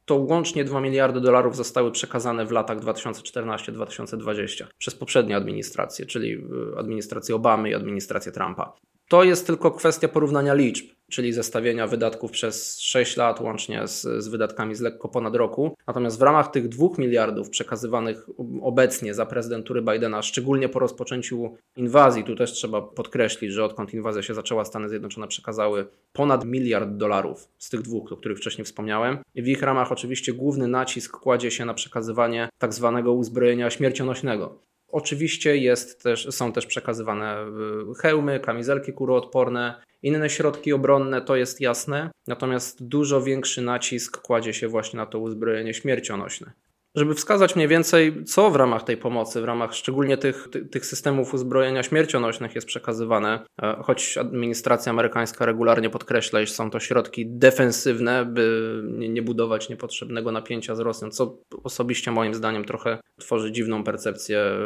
to 0.07 0.15
łącznie 0.15 0.63
2 0.63 0.81
miliardy 0.81 1.21
dolarów 1.21 1.55
zostały 1.55 1.91
przekazane 1.91 2.45
w 2.45 2.51
latach 2.51 2.79
2014-2020 2.79 4.65
przez 4.77 4.95
poprzednie 4.95 5.35
administracje, 5.35 6.05
czyli 6.05 6.33
y, 6.33 6.77
administrację 6.77 7.35
Obamy 7.35 7.69
i 7.69 7.73
administrację 7.73 8.31
Trumpa. 8.31 8.73
To 9.07 9.23
jest 9.23 9.47
tylko 9.47 9.71
kwestia 9.71 10.07
porównania 10.07 10.53
liczb 10.53 10.97
czyli 11.09 11.33
zestawienia 11.33 11.87
wydatków 11.87 12.31
przez 12.31 12.79
6 12.79 13.17
lat 13.17 13.41
łącznie 13.41 13.87
z, 13.87 14.01
z, 14.01 14.27
wydatkami 14.27 14.75
z 14.75 14.81
lekko 14.81 15.09
ponad 15.09 15.35
roku. 15.35 15.75
Natomiast 15.87 16.19
w 16.19 16.21
ramach 16.21 16.51
tych 16.51 16.67
2 16.67 16.87
miliardów 16.97 17.49
przekazywanych 17.49 18.29
obecnie 18.61 19.13
za 19.13 19.25
prezydentury 19.25 19.81
Bidena, 19.81 20.21
szczególnie 20.21 20.69
po 20.69 20.79
rozpoczęciu 20.79 21.55
inwazji, 21.75 22.23
tu 22.23 22.35
też 22.35 22.51
trzeba 22.51 22.81
podkreślić, 22.81 23.51
że 23.51 23.65
odkąd 23.65 23.93
inwazja 23.93 24.21
się 24.21 24.33
zaczęła, 24.33 24.65
Stany 24.65 24.89
Zjednoczone 24.89 25.27
przekazały 25.27 25.87
ponad 26.13 26.45
miliard 26.45 26.89
dolarów 26.89 27.47
z 27.57 27.69
tych 27.69 27.81
dwóch, 27.81 28.11
o 28.11 28.17
których 28.17 28.37
wcześniej 28.37 28.65
wspomniałem. 28.65 29.17
I 29.35 29.41
w 29.41 29.47
ich 29.47 29.61
ramach 29.61 29.91
oczywiście 29.91 30.33
główny 30.33 30.67
nacisk 30.67 31.17
kładzie 31.17 31.51
się 31.51 31.65
na 31.65 31.73
przekazywanie 31.73 32.49
tak 32.57 32.73
zwanego 32.73 33.13
uzbrojenia 33.13 33.69
śmiercionośnego. 33.69 34.67
Oczywiście 34.97 35.57
jest 35.57 36.03
też, 36.03 36.27
są 36.31 36.53
też 36.53 36.65
przekazywane 36.65 37.45
y, 37.91 38.01
hełmy, 38.01 38.39
kamizelki 38.39 38.93
kuroodporne, 38.93 39.81
inne 40.01 40.29
środki 40.29 40.73
obronne, 40.73 41.21
to 41.21 41.35
jest 41.35 41.61
jasne, 41.61 42.11
natomiast 42.27 42.87
dużo 42.87 43.21
większy 43.21 43.61
nacisk 43.61 44.21
kładzie 44.21 44.53
się 44.53 44.67
właśnie 44.67 44.97
na 44.97 45.05
to 45.05 45.19
uzbrojenie 45.19 45.73
śmiercionośne 45.73 46.51
żeby 46.97 47.15
wskazać 47.15 47.55
mniej 47.55 47.67
więcej, 47.67 48.23
co 48.25 48.51
w 48.51 48.55
ramach 48.55 48.83
tej 48.83 48.97
pomocy, 48.97 49.41
w 49.41 49.45
ramach 49.45 49.73
szczególnie 49.73 50.17
tych, 50.17 50.47
tych 50.71 50.85
systemów 50.85 51.33
uzbrojenia 51.33 51.83
śmiercionośnych 51.83 52.55
jest 52.55 52.67
przekazywane, 52.67 53.39
e, 53.61 53.77
choć 53.83 54.17
administracja 54.17 54.89
amerykańska 54.89 55.45
regularnie 55.45 55.89
podkreśla, 55.89 56.41
iż 56.41 56.51
są 56.51 56.69
to 56.69 56.79
środki 56.79 57.25
defensywne, 57.27 58.25
by 58.25 58.81
nie 59.09 59.21
budować 59.21 59.69
niepotrzebnego 59.69 60.31
napięcia 60.31 60.75
z 60.75 60.79
Rosją, 60.79 61.09
co 61.11 61.37
osobiście 61.63 62.11
moim 62.11 62.33
zdaniem 62.33 62.65
trochę 62.65 62.99
tworzy 63.19 63.51
dziwną 63.51 63.83
percepcję 63.83 64.39
e, 64.39 64.57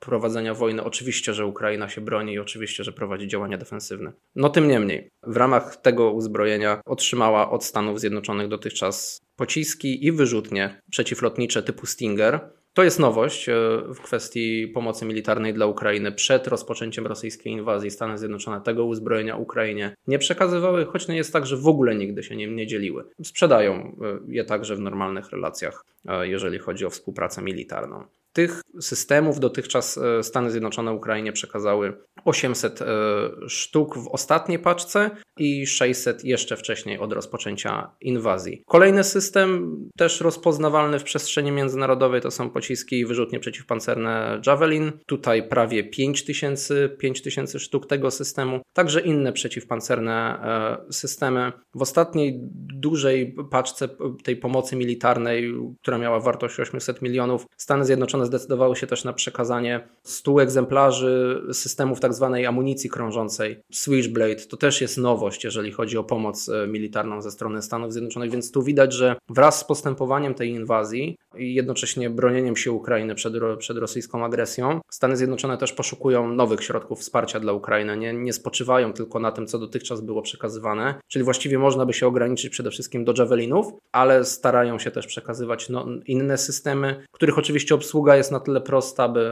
prowadzenia 0.00 0.54
wojny. 0.54 0.84
Oczywiście, 0.84 1.34
że 1.34 1.46
Ukraina 1.46 1.88
się 1.88 2.00
broni 2.00 2.32
i 2.32 2.38
oczywiście, 2.38 2.84
że 2.84 2.92
prowadzi 2.92 3.28
działania 3.28 3.58
defensywne. 3.58 4.12
No 4.36 4.48
tym 4.48 4.68
niemniej, 4.68 5.10
w 5.22 5.36
ramach 5.36 5.76
tego 5.76 6.12
uzbrojenia 6.12 6.80
otrzymała 6.86 7.50
od 7.50 7.64
Stanów 7.64 8.00
Zjednoczonych 8.00 8.48
dotychczas 8.48 9.25
pociski 9.36 10.06
i 10.06 10.12
wyrzutnie 10.12 10.80
przeciwlotnicze 10.90 11.62
typu 11.62 11.86
Stinger. 11.86 12.40
To 12.74 12.84
jest 12.84 12.98
nowość 12.98 13.48
e, 13.48 13.52
w 13.94 14.00
kwestii 14.00 14.68
pomocy 14.68 15.04
militarnej 15.04 15.54
dla 15.54 15.66
Ukrainy. 15.66 16.12
Przed 16.12 16.46
rozpoczęciem 16.46 17.06
rosyjskiej 17.06 17.52
inwazji 17.52 17.90
Stany 17.90 18.18
Zjednoczone 18.18 18.60
tego 18.60 18.84
uzbrojenia 18.84 19.36
Ukrainie 19.36 19.94
nie 20.06 20.18
przekazywały, 20.18 20.84
choć 20.84 21.08
nie 21.08 21.16
jest 21.16 21.32
tak, 21.32 21.46
że 21.46 21.56
w 21.56 21.68
ogóle 21.68 21.94
nigdy 21.94 22.22
się 22.22 22.36
nim 22.36 22.56
nie 22.56 22.66
dzieliły. 22.66 23.04
Sprzedają 23.22 23.74
e, 23.74 24.18
je 24.28 24.44
także 24.44 24.76
w 24.76 24.80
normalnych 24.80 25.30
relacjach, 25.30 25.84
e, 26.08 26.28
jeżeli 26.28 26.58
chodzi 26.58 26.86
o 26.86 26.90
współpracę 26.90 27.42
militarną. 27.42 28.04
Tych 28.36 28.60
systemów 28.80 29.40
dotychczas 29.40 29.98
e, 29.98 30.22
Stany 30.22 30.50
Zjednoczone 30.50 30.92
Ukrainie 30.92 31.32
przekazały 31.32 31.96
800 32.24 32.82
e, 32.82 32.86
sztuk 33.48 33.98
w 33.98 34.08
ostatniej 34.08 34.58
paczce 34.58 35.10
i 35.38 35.66
600 35.66 36.24
jeszcze 36.24 36.56
wcześniej 36.56 36.98
od 36.98 37.12
rozpoczęcia 37.12 37.90
inwazji. 38.00 38.62
Kolejny 38.66 39.04
system, 39.04 39.76
też 39.96 40.20
rozpoznawalny 40.20 40.98
w 40.98 41.04
przestrzeni 41.04 41.52
międzynarodowej, 41.52 42.20
to 42.20 42.30
są 42.30 42.50
pociski 42.50 42.98
i 42.98 43.06
wyrzutnie 43.06 43.40
przeciwpancerne 43.40 44.40
Javelin. 44.46 44.92
Tutaj 45.06 45.48
prawie 45.48 45.84
5000, 45.84 46.88
5000 46.88 47.58
sztuk 47.58 47.86
tego 47.86 48.10
systemu. 48.10 48.60
Także 48.72 49.00
inne 49.00 49.32
przeciwpancerne 49.32 50.12
e, 50.12 50.92
systemy. 50.92 51.52
W 51.74 51.82
ostatniej 51.82 52.38
dużej 52.74 53.36
paczce 53.50 53.88
tej 54.24 54.36
pomocy 54.36 54.76
militarnej, 54.76 55.54
która 55.82 55.98
miała 55.98 56.20
wartość 56.20 56.60
800 56.60 57.02
milionów, 57.02 57.46
Stany 57.56 57.84
Zjednoczone 57.84 58.25
zdecydowały 58.26 58.76
się 58.76 58.86
też 58.86 59.04
na 59.04 59.12
przekazanie 59.12 59.88
100 60.02 60.42
egzemplarzy 60.42 61.42
systemów 61.52 62.00
tak 62.00 62.14
zwanej 62.14 62.46
amunicji 62.46 62.90
krążącej 62.90 63.60
Switchblade. 63.72 64.36
To 64.36 64.56
też 64.56 64.80
jest 64.80 64.98
nowość, 64.98 65.44
jeżeli 65.44 65.72
chodzi 65.72 65.98
o 65.98 66.04
pomoc 66.04 66.48
e, 66.48 66.66
militarną 66.66 67.22
ze 67.22 67.30
strony 67.30 67.62
Stanów 67.62 67.92
Zjednoczonych, 67.92 68.30
więc 68.30 68.52
tu 68.52 68.62
widać, 68.62 68.92
że 68.92 69.16
wraz 69.28 69.60
z 69.60 69.64
postępowaniem 69.64 70.34
tej 70.34 70.50
inwazji 70.50 71.16
i 71.38 71.54
jednocześnie 71.54 72.10
bronieniem 72.10 72.56
się 72.56 72.72
Ukrainy 72.72 73.14
przed, 73.14 73.34
przed 73.58 73.78
rosyjską 73.78 74.24
agresją, 74.24 74.80
Stany 74.90 75.16
Zjednoczone 75.16 75.58
też 75.58 75.72
poszukują 75.72 76.28
nowych 76.28 76.64
środków 76.64 77.00
wsparcia 77.00 77.40
dla 77.40 77.52
Ukrainy. 77.52 77.96
Nie, 77.96 78.12
nie 78.12 78.32
spoczywają 78.32 78.92
tylko 78.92 79.20
na 79.20 79.32
tym, 79.32 79.46
co 79.46 79.58
dotychczas 79.58 80.00
było 80.00 80.22
przekazywane, 80.22 80.94
czyli 81.08 81.24
właściwie 81.24 81.58
można 81.58 81.86
by 81.86 81.92
się 81.92 82.06
ograniczyć 82.06 82.50
przede 82.50 82.70
wszystkim 82.70 83.04
do 83.04 83.14
javelinów, 83.18 83.72
ale 83.92 84.24
starają 84.24 84.78
się 84.78 84.90
też 84.90 85.06
przekazywać 85.06 85.68
no, 85.68 85.86
inne 86.06 86.38
systemy, 86.38 87.06
których 87.12 87.38
oczywiście 87.38 87.74
obsługa 87.74 88.16
jest 88.16 88.32
na 88.32 88.40
tyle 88.40 88.60
prosta, 88.60 89.08
by, 89.08 89.30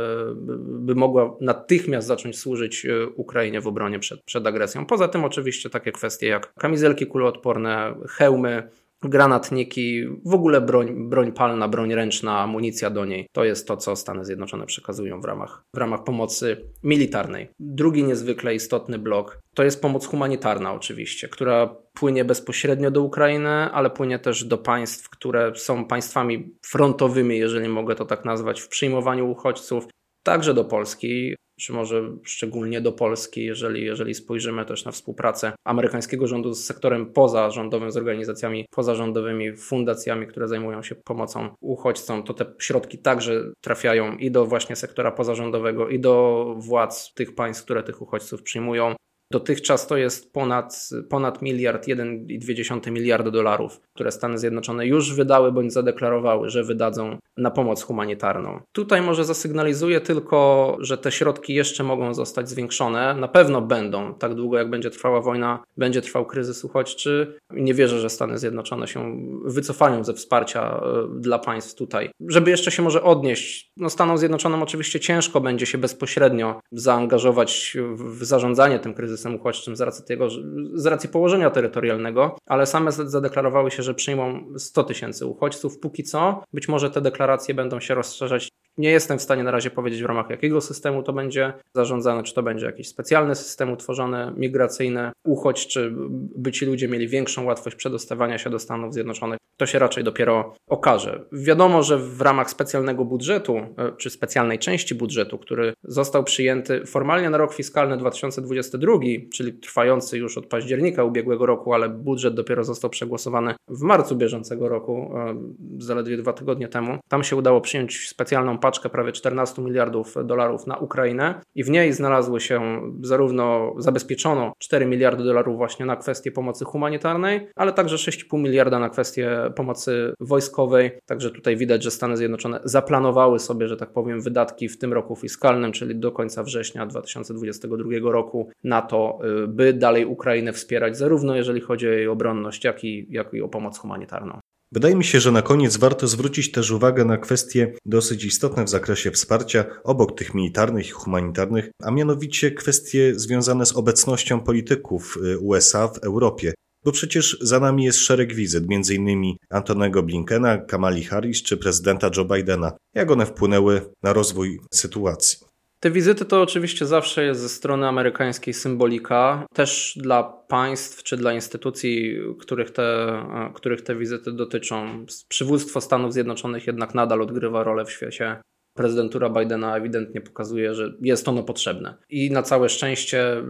by 0.59 0.95
mogła 0.95 1.37
natychmiast 1.41 2.07
zacząć 2.07 2.39
służyć 2.39 2.87
e, 2.87 3.07
Ukrainie 3.07 3.61
w 3.61 3.67
obronie 3.67 3.99
przed, 3.99 4.23
przed 4.23 4.47
agresją. 4.47 4.87
Poza 4.87 5.09
tym 5.09 5.25
oczywiście 5.25 5.71
takie 5.71 5.93
kwestie 5.93 6.27
jak 6.27 6.55
kamizelki 6.55 7.07
kuloodporne, 7.07 7.95
hełmy, 8.09 8.69
granatniki, 9.09 10.05
w 10.25 10.35
ogóle 10.35 10.61
broń, 10.61 11.09
broń 11.09 11.33
palna, 11.33 11.69
broń 11.69 11.95
ręczna, 11.95 12.41
amunicja 12.41 12.91
do 12.91 13.05
niej. 13.05 13.27
To 13.33 13.45
jest 13.45 13.69
to, 13.69 13.77
co 13.77 13.97
Stany 13.97 14.25
Zjednoczone 14.25 14.67
przekazują 14.67 15.21
w 15.21 15.25
ramach, 15.25 15.65
w 15.75 15.79
ramach 15.79 16.05
pomocy 16.05 16.57
militarnej. 16.83 17.49
Drugi 17.59 18.05
niezwykle 18.05 18.55
istotny 18.55 18.99
blok 18.99 19.39
to 19.55 19.65
jest 19.65 19.83
pomoc 19.83 20.07
humanitarna, 20.07 20.73
oczywiście, 20.73 21.29
która 21.29 21.77
płynie 21.95 22.25
bezpośrednio 22.25 22.91
do 22.91 23.03
Ukrainy, 23.03 23.49
ale 23.49 23.91
płynie 23.91 24.19
też 24.19 24.45
do 24.45 24.59
państw, 24.59 25.11
które 25.11 25.53
są 25.55 25.85
państwami 25.85 26.55
frontowymi, 26.67 27.39
jeżeli 27.39 27.69
mogę 27.69 27.95
to 27.95 28.05
tak 28.05 28.25
nazwać, 28.25 28.61
w 28.61 28.69
przyjmowaniu 28.69 29.31
uchodźców. 29.31 29.87
Także 30.23 30.55
do 30.55 30.65
Polski 30.65 31.35
czy 31.61 31.73
może 31.73 32.03
szczególnie 32.23 32.81
do 32.81 32.93
Polski, 32.93 33.45
jeżeli, 33.45 33.85
jeżeli 33.85 34.15
spojrzymy 34.15 34.65
też 34.65 34.85
na 34.85 34.93
współpracę 34.93 35.53
amerykańskiego 35.65 36.27
rządu 36.27 36.55
z 36.55 36.65
sektorem 36.65 37.13
pozarządowym, 37.13 37.91
z 37.91 37.97
organizacjami 37.97 38.67
pozarządowymi, 38.71 39.57
fundacjami, 39.57 40.27
które 40.27 40.49
zajmują 40.49 40.83
się 40.83 40.95
pomocą 40.95 41.49
uchodźcom, 41.61 42.23
to 42.23 42.35
te 42.35 42.47
środki 42.59 42.99
także 42.99 43.43
trafiają 43.61 44.17
i 44.17 44.31
do 44.31 44.47
właśnie 44.47 44.77
sektora 44.77 45.11
pozarządowego, 45.13 45.89
i 45.89 46.01
do 46.01 46.45
władz 46.59 47.15
tych 47.15 47.35
państw, 47.35 47.65
które 47.65 47.83
tych 47.83 48.03
uchodźców 48.03 48.43
przyjmują. 48.43 48.95
Dotychczas 49.31 49.87
to 49.87 49.97
jest 49.97 50.33
ponad, 50.33 50.89
ponad 51.11 51.43
miliard, 51.43 51.87
1,2 51.87 52.91
miliarda 52.91 53.31
dolarów, 53.31 53.81
które 53.95 54.13
Stany 54.13 54.39
Zjednoczone 54.39 54.87
już 54.87 55.15
wydały 55.15 55.53
bądź 55.53 55.73
zadeklarowały, 55.73 56.51
że 56.51 56.65
wydadzą 56.65 57.19
na 57.37 57.51
pomoc 57.51 57.83
humanitarną. 57.83 58.61
Tutaj 58.73 59.03
może 59.03 59.25
zasygnalizuję 59.25 60.01
tylko, 60.01 60.77
że 60.81 60.99
te 60.99 61.13
środki 61.13 61.55
jeszcze 61.55 61.85
mogą 61.85 62.15
zostać 62.15 62.49
zwiększone. 62.49 63.15
Na 63.15 63.29
pewno 63.29 63.61
będą, 63.61 64.15
tak 64.15 64.35
długo 64.35 64.59
jak 64.59 64.71
będzie 64.71 64.91
trwała 64.91 65.21
wojna, 65.21 65.63
będzie 65.77 66.03
trwał 66.03 66.27
kryzys 66.27 66.65
uchodźczy. 66.65 67.39
Nie 67.51 67.75
wierzę, 67.75 68.01
że 68.01 68.11
Stany 68.11 68.39
Zjednoczone 68.39 68.89
się 68.89 69.21
wycofają 69.45 70.05
ze 70.05 70.15
wsparcia 70.15 70.81
e, 70.81 71.21
dla 71.21 71.39
państw 71.39 71.75
tutaj. 71.75 72.11
Żeby 72.29 72.51
jeszcze 72.51 72.71
się 72.71 72.83
może 72.83 73.03
odnieść, 73.03 73.71
no 73.77 73.91
Stanom 73.91 74.19
Zjednoczonym 74.19 74.63
oczywiście 74.63 75.01
ciężko 75.01 75.41
będzie 75.41 75.67
się 75.67 75.79
bezpośrednio 75.79 76.61
zaangażować 76.73 77.77
w 77.95 78.25
zarządzanie 78.25 78.79
tym 78.79 78.95
kryzysem 78.95 79.14
kryzysem 79.15 79.35
uchodźczym 79.35 79.77
z 79.77 79.81
racji, 79.81 80.05
tego, 80.05 80.29
z 80.75 80.87
racji 80.87 81.09
położenia 81.09 81.51
terytorialnego, 81.51 82.37
ale 82.47 82.67
same 82.67 82.93
zadeklarowały 82.93 83.71
się, 83.71 83.83
że 83.83 83.95
przyjmą 83.95 84.45
100 84.59 84.85
tysięcy 84.85 85.27
uchodźców. 85.27 85.79
Póki 85.79 86.03
co, 86.03 86.43
być 86.53 86.69
może 86.69 86.91
te 86.91 87.01
deklaracje 87.01 87.55
będą 87.55 87.81
się 87.81 87.95
rozszerzać 87.95 88.49
nie 88.79 88.91
jestem 88.91 89.19
w 89.19 89.23
stanie 89.23 89.43
na 89.43 89.51
razie 89.51 89.71
powiedzieć 89.71 90.03
w 90.03 90.07
ramach 90.07 90.31
jakiego 90.31 90.61
systemu 90.61 91.03
to 91.03 91.13
będzie 91.13 91.53
zarządzane, 91.75 92.23
czy 92.23 92.35
to 92.35 92.43
będzie 92.43 92.67
jakiś 92.67 92.89
specjalny 92.89 93.35
system 93.35 93.73
utworzony, 93.73 94.33
migracyjny, 94.37 95.13
uchodź, 95.25 95.67
czy 95.67 95.93
by 96.37 96.53
ci 96.53 96.67
ludzie 96.67 96.89
mieli 96.89 97.09
większą 97.09 97.45
łatwość 97.45 97.77
przedostawania 97.77 98.39
się 98.39 98.51
do 98.51 98.59
Stanów 98.59 98.95
Zjednoczonych. 98.95 99.39
To 99.57 99.67
się 99.67 99.79
raczej 99.79 100.05
dopiero 100.05 100.55
okaże. 100.69 101.25
Wiadomo, 101.33 101.83
że 101.83 101.99
w 101.99 102.21
ramach 102.21 102.51
specjalnego 102.51 103.05
budżetu, 103.05 103.57
e, 103.57 103.93
czy 103.97 104.11
specjalnej 104.11 104.59
części 104.59 104.95
budżetu, 104.95 105.39
który 105.39 105.73
został 105.83 106.25
przyjęty 106.25 106.87
formalnie 106.87 107.31
na 107.31 107.39
rok 107.39 107.55
fiskalny 107.55 107.97
2022, 107.97 108.99
czyli 109.33 109.53
trwający 109.53 110.19
już 110.19 110.39
od 110.39 110.47
października 110.47 111.05
ubiegłego 111.05 111.47
roku, 111.47 111.75
ale 111.75 111.89
budżet 111.89 112.35
dopiero 112.35 112.65
został 112.65 112.91
przegłosowany 112.91 113.55
w 113.69 113.83
marcu 113.83 114.17
bieżącego 114.17 114.69
roku, 114.69 115.13
e, 115.17 115.35
zaledwie 115.79 116.17
dwa 116.17 116.33
tygodnie 116.33 116.69
temu. 116.69 116.99
Tam 117.09 117.25
się 117.25 117.37
udało 117.37 117.61
przyjąć 117.61 118.09
specjalną 118.09 118.59
paczkę 118.65 118.89
prawie 118.89 119.13
14 119.13 119.63
miliardów 119.63 120.15
dolarów 120.25 120.67
na 120.67 120.77
Ukrainę 120.77 121.41
i 121.55 121.65
w 121.65 121.71
niej 121.71 121.93
znalazły 121.93 122.41
się 122.41 122.81
zarówno 123.03 123.75
zabezpieczono 123.79 124.53
4 124.59 124.87
miliardy 124.87 125.25
dolarów 125.25 125.57
właśnie 125.57 125.87
na 125.87 125.97
kwestie 125.97 126.33
pomocy 126.33 126.65
humanitarnej, 126.65 127.49
ale 127.57 127.73
także 127.73 127.97
6,5 127.97 128.39
miliarda 128.39 128.79
na 128.79 128.89
kwestie 128.89 129.31
pomocy 129.57 130.15
wojskowej. 130.21 130.91
Także 131.07 131.31
tutaj 131.31 131.57
widać, 131.57 131.83
że 131.83 131.91
Stany 131.91 132.17
Zjednoczone 132.17 132.61
zaplanowały 132.65 133.39
sobie, 133.39 133.69
że 133.69 133.77
tak 133.77 133.93
powiem, 133.93 134.21
wydatki 134.21 134.69
w 134.69 134.79
tym 134.79 134.93
roku 134.93 135.17
fiskalnym, 135.17 135.73
czyli 135.73 135.97
do 135.97 136.13
końca 136.13 136.43
września 136.43 136.87
2022 136.87 138.13
roku 138.13 138.51
na 138.65 138.83
to, 138.83 139.19
y, 139.45 139.49
by 139.49 139.73
dalej 139.73 140.07
Ukrainę 140.07 140.53
wspierać, 140.53 140.97
zarówno 140.97 141.37
jeżeli 141.37 141.61
chodzi 141.61 141.89
o 141.89 141.91
jej 141.91 142.09
obronność, 142.09 142.65
jak 142.65 142.85
i, 142.85 143.07
jak 143.11 143.35
i 143.35 143.43
o 143.43 143.49
pomoc 143.49 143.79
humanitarną. 143.79 144.39
Wydaje 144.75 144.97
mi 144.97 145.05
się, 145.05 145.21
że 145.21 145.33
na 145.33 145.43
koniec 145.43 145.77
warto 145.77 146.07
zwrócić 146.07 146.53
też 146.53 146.71
uwagę 146.71 147.05
na 147.05 147.17
kwestie 147.17 147.73
dosyć 147.85 148.25
istotne 148.25 148.65
w 148.65 148.69
zakresie 148.69 149.11
wsparcia, 149.11 149.65
obok 149.85 150.19
tych 150.19 150.35
militarnych 150.35 150.89
i 150.89 150.91
humanitarnych, 150.91 151.71
a 151.83 151.91
mianowicie 151.91 152.51
kwestie 152.51 153.13
związane 153.17 153.67
z 153.67 153.77
obecnością 153.77 154.41
polityków 154.41 155.19
y, 155.25 155.39
USA 155.39 155.89
w 155.89 155.99
Europie. 155.99 156.55
Bo 156.85 156.93
przecież 156.93 157.39
za 157.41 157.61
nami 157.61 157.85
jest 157.85 157.99
szereg 157.99 158.35
wizyt, 158.35 158.65
m.in. 158.71 159.35
Antonego 159.51 160.03
Blinkena, 160.03 160.59
Kamali 160.59 161.05
Harris 161.05 161.43
czy 161.43 161.57
prezydenta 161.57 162.11
Joe 162.17 162.25
Bidena. 162.25 162.73
Jak 162.95 163.11
one 163.11 163.27
wpłynęły 163.27 163.81
na 164.03 164.13
rozwój 164.13 164.61
sytuacji? 164.75 165.39
Te 165.85 165.91
wizyty 165.91 166.25
to 166.25 166.43
oczywiście 166.43 166.87
zawsze 166.87 167.25
jest 167.25 167.41
ze 167.41 167.49
strony 167.49 167.89
amerykańskiej 167.89 168.55
symbolika. 168.55 169.47
Też 169.55 169.99
dla 170.03 170.23
państw 170.23 171.03
czy 171.03 171.17
dla 171.17 171.33
instytucji, 171.33 172.17
których 172.41 172.71
te, 172.71 173.19
których 173.55 173.83
te 173.83 173.97
wizyty 173.97 174.33
dotyczą. 174.33 175.07
Przywództwo 175.29 175.81
Stanów 175.81 176.13
Zjednoczonych 176.13 176.67
jednak 176.67 176.95
nadal 176.95 177.23
odgrywa 177.23 177.65
rolę 177.65 177.85
w 177.85 177.91
świecie. 177.91 178.37
Prezydentura 178.77 179.31
Bidena 179.31 179.77
ewidentnie 179.77 180.21
pokazuje, 180.21 180.75
że 180.75 180.93
jest 181.01 181.29
ono 181.29 181.43
potrzebne. 181.43 181.95
I 182.09 182.31
na 182.31 182.43
całe 182.43 182.69
szczęście 182.69 183.43